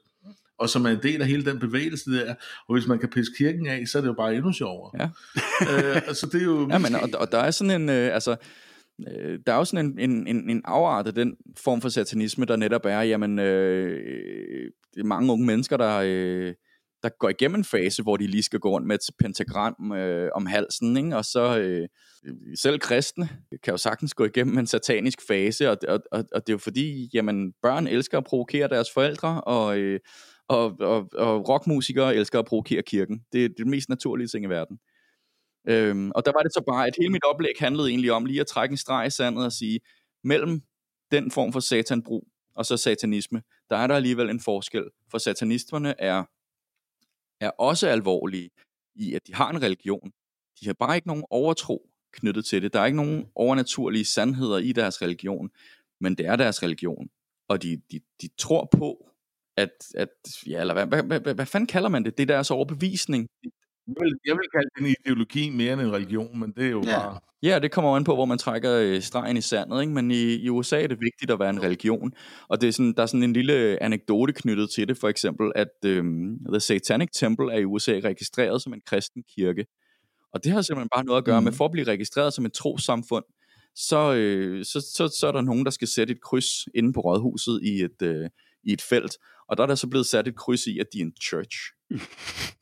[0.61, 2.36] og som er en del af hele den bevægelse der.
[2.67, 4.91] Og hvis man kan pisse kirken af, så er det jo bare endnu sjovere.
[4.99, 5.05] Ja.
[5.71, 6.69] øh, altså det er jo...
[6.69, 8.36] Ja, men, og, og der er sådan en, øh, altså,
[9.07, 12.45] øh, der er jo sådan en, en, en, en afart af den form for satanisme,
[12.45, 16.53] der netop er, jamen, øh, det er mange unge mennesker, der, øh,
[17.03, 20.29] der går igennem en fase, hvor de lige skal gå rundt med et pentagram øh,
[20.35, 21.17] om halsen, ikke?
[21.17, 21.87] og så øh,
[22.55, 23.29] selv kristne
[23.63, 26.57] kan jo sagtens gå igennem en satanisk fase, og, og, og, og det er jo
[26.57, 29.99] fordi, jamen, børn elsker at provokere deres forældre, og, øh,
[30.47, 33.25] og, og, og rockmusikere elsker at provokere kirken.
[33.33, 34.77] Det er det mest naturlige ting i verden.
[35.67, 38.41] Øhm, og der var det så bare, at hele mit oplæg handlede egentlig om lige
[38.41, 39.79] at trække en streg i sandet og sige,
[40.23, 40.61] mellem
[41.11, 44.83] den form for satanbrug og så satanisme, der er der alligevel en forskel.
[45.11, 46.23] For satanisterne er,
[47.41, 48.49] er også alvorlige
[48.95, 50.11] i, at de har en religion.
[50.59, 52.73] De har bare ikke nogen overtro knyttet til det.
[52.73, 55.49] Der er ikke nogen overnaturlige sandheder i deres religion,
[55.99, 57.09] men det er deres religion.
[57.47, 59.11] Og de, de, de tror på,
[59.57, 60.09] at, at
[60.47, 62.17] ja, eller hvad, hvad, hvad, hvad, hvad fanden kalder man det?
[62.17, 63.27] Det er deres overbevisning.
[63.99, 66.69] Jeg vil, jeg vil kalde det en ideologi mere end en religion, men det er
[66.69, 66.91] jo Ja.
[66.91, 66.99] ja.
[66.99, 67.19] bare...
[67.43, 69.93] Ja, det kommer an på, hvor man trækker øh, stregen i sandet, ikke?
[69.93, 72.13] men i, i USA er det vigtigt at være en religion,
[72.49, 75.51] og det er sådan, der er sådan en lille anekdote knyttet til det, for eksempel,
[75.55, 79.65] at øhm, The Satanic Temple er i USA registreret som en kristen kirke,
[80.33, 81.43] og det har simpelthen bare noget at gøre mm.
[81.43, 83.23] med, for at blive registreret som et trosamfund,
[83.75, 86.99] så, øh, så, så, så er der nogen, der skal sætte et kryds inde på
[87.01, 88.29] rådhuset i et, øh,
[88.63, 89.17] i et felt,
[89.47, 91.57] og der er der så blevet sat et kryds i, at de er en church.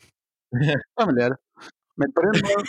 [0.96, 1.40] Så man lærer det.
[2.00, 2.64] Men på den måde,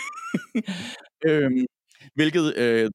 [1.29, 1.67] øhm,
[2.15, 2.91] hvilket, øh,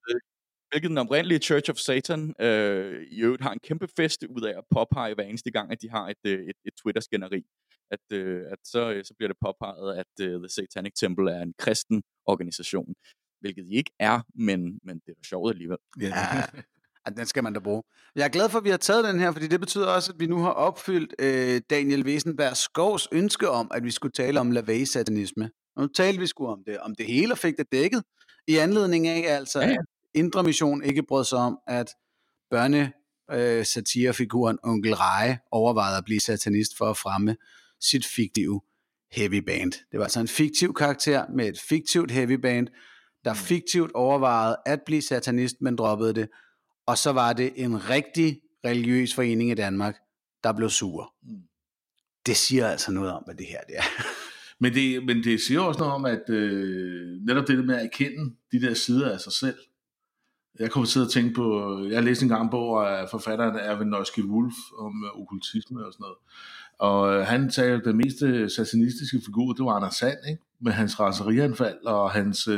[0.70, 4.54] hvilket den oprindelige Church of Satan øh, i øvrigt har en kæmpe fest ud af
[4.58, 7.42] at påpege hver eneste gang, at de har et, øh, et, et Twitter-skænderi.
[7.90, 11.42] At, øh, at så, øh, så bliver det påpeget, at øh, The Satanic Temple er
[11.42, 12.94] en kristen organisation.
[13.40, 15.78] Hvilket de ikke er, men, men det er da sjovt alligevel.
[16.00, 16.12] Ja.
[17.06, 17.82] Ja, den skal man da bruge.
[18.16, 20.20] Jeg er glad for, at vi har taget den her, fordi det betyder også, at
[20.20, 24.50] vi nu har opfyldt øh, Daniel Wesenberg Skovs ønske om, at vi skulle tale om
[24.50, 25.50] lavage-satanisme.
[25.76, 28.02] Og nu talte vi sgu om det, om det hele og fik det dækket,
[28.48, 29.76] i anledning af altså, Ja, at
[30.14, 31.86] Indre Mission ikke brød sig om, at
[32.50, 32.92] børne
[33.32, 37.36] øh, satirefiguren Onkel Reje overvejede at blive satanist for at fremme
[37.80, 38.60] sit fiktive
[39.12, 39.72] heavy band.
[39.72, 42.68] Det var altså en fiktiv karakter med et fiktivt heavy band,
[43.24, 46.28] der fiktivt overvejede at blive satanist, men droppede det.
[46.86, 49.96] Og så var det en rigtig religiøs forening i Danmark,
[50.44, 51.14] der blev sur.
[51.22, 51.42] Mm.
[52.26, 53.82] Det siger altså noget om, hvad det her det er.
[54.60, 57.84] Men det, men det siger også noget om, at øh, netop det der med at
[57.84, 59.56] erkende de der sider af sig selv,
[60.58, 63.88] Jeg kommer til at tænke på, jeg læste en gang en bog af forfatteren Erwin
[63.88, 66.16] Neuski Wolf om uh, okkultisme og sådan noget.
[66.78, 68.18] Og uh, han sagde, at den mest
[68.56, 70.42] satanistiske figur, det var Anders Sand, ikke?
[70.60, 72.48] med hans raserianfald og hans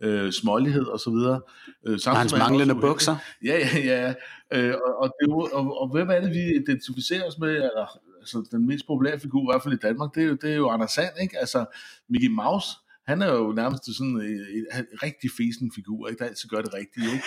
[0.00, 1.40] øh, smålighed og så videre.
[1.86, 3.16] Øh, og hans manglende bukser.
[3.44, 4.14] Ja, ja, ja.
[4.52, 7.48] Øh, og, og, det, og, og hvem er det, vi identificerer os med?
[7.48, 10.50] Eller, altså, den mest populære figur, i hvert fald i Danmark, det er jo, det
[10.50, 11.38] er jo Anders Sand, ikke?
[11.38, 11.64] Altså,
[12.08, 12.68] Mickey Mouse,
[13.06, 16.18] han er jo nærmest sådan en, en, en rigtig fesen figur, ikke?
[16.18, 17.12] der altid gør det rigtige.
[17.12, 17.24] Ikke?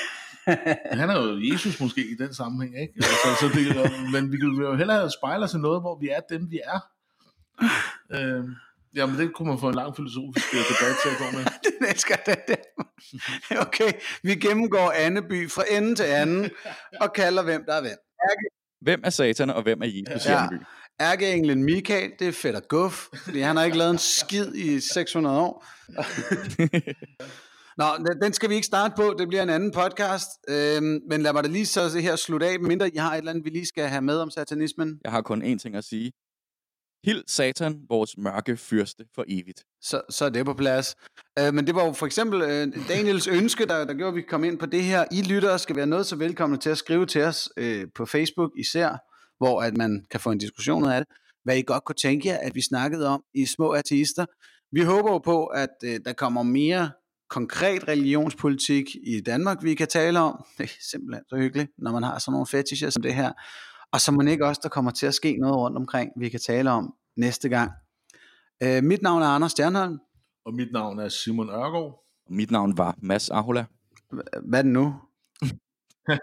[0.92, 2.94] Han er jo Jesus måske i den sammenhæng, ikke?
[2.96, 6.20] Altså, så det, men vi kan jo hellere spejle os i noget, hvor vi er
[6.30, 6.80] dem, vi er.
[8.12, 8.44] Øh,
[8.96, 11.46] Jamen, det kunne man få en lang filosofisk øh, debat til at gå med.
[11.64, 12.56] det elsker det.
[13.58, 13.92] Okay,
[14.24, 16.50] vi gennemgår Anneby fra ende til anden,
[17.02, 17.98] og kalder hvem der er hvem.
[18.82, 20.44] Hvem er satan, og hvem er Jesus ja.
[20.44, 20.64] Anneby?
[21.02, 24.80] Ærkeenglen Michael, det er fedt og guf, fordi han har ikke lavet en skid i
[24.80, 25.66] 600 år.
[27.78, 27.86] Nå,
[28.22, 31.44] den skal vi ikke starte på, det bliver en anden podcast, øhm, men lad mig
[31.44, 33.88] da lige så her slutte af, mindre I har et eller andet, vi lige skal
[33.88, 35.00] have med om satanismen.
[35.04, 36.12] Jeg har kun én ting at sige.
[37.06, 39.64] Hild Satan, vores mørke fyrste for evigt.
[39.82, 40.96] Så, så er det på plads.
[41.42, 44.22] Uh, men det var jo for eksempel uh, Daniels ønske, der, der gjorde, at vi
[44.22, 45.06] kom ind på det her.
[45.12, 48.52] I lyttere skal være noget så velkomne til at skrive til os uh, på Facebook
[48.60, 48.98] især,
[49.38, 51.08] hvor at man kan få en diskussion af det.
[51.44, 54.26] Hvad I godt kunne tænke jer, at vi snakkede om i Små Ateister.
[54.72, 56.92] Vi håber jo på, at uh, der kommer mere
[57.30, 60.46] konkret religionspolitik i Danmark, vi kan tale om.
[60.58, 63.32] Det er simpelthen så hyggeligt, når man har sådan nogle fetischer som det her.
[63.92, 66.40] Og så må ikke også, der kommer til at ske noget rundt omkring, vi kan
[66.40, 67.72] tale om næste gang.
[68.66, 70.00] Uh, mit navn er Anders Stjernholm.
[70.46, 72.04] Og mit navn er Simon Ørgaard.
[72.28, 73.66] Og mit navn var Mads Ahola.
[74.44, 74.96] Hvad er det nu?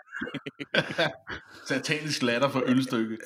[1.69, 3.19] Satanisk latter for ølstykke.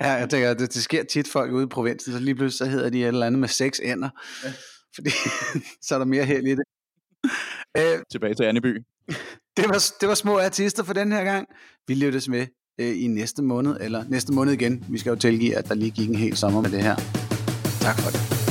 [0.00, 2.72] ja, jeg tænker, det, det sker tit folk ude i provinsen, så lige pludselig så
[2.72, 4.10] hedder de et eller andet med seks ender.
[4.94, 5.10] Fordi
[5.86, 6.64] så er der mere held i det.
[7.78, 8.82] Uh, Tilbage til Anneby.
[9.56, 11.48] Det var, det var små artister for den her gang.
[11.88, 12.46] Vi lyttes med
[12.80, 14.84] øh, i næste måned, eller næste måned igen.
[14.88, 16.96] Vi skal jo tilgive, at der lige gik en hel sommer med det her.
[17.80, 18.43] Tak for det.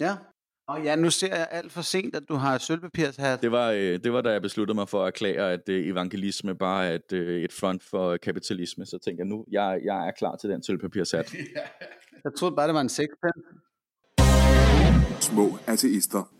[0.00, 0.16] Ja.
[0.68, 3.42] Og ja, nu ser jeg alt for sent, at du har sølvpapirshat.
[3.42, 6.54] Det var, øh, det var da jeg besluttede mig for at erklære, at øh, evangelisme
[6.54, 8.86] bare er et, øh, et front for kapitalisme.
[8.86, 11.34] Så tænker jeg nu, jeg, jeg er klar til den sølvpapirshat.
[12.24, 13.32] jeg troede bare, det var en sexpen.
[15.20, 16.35] Små ateister.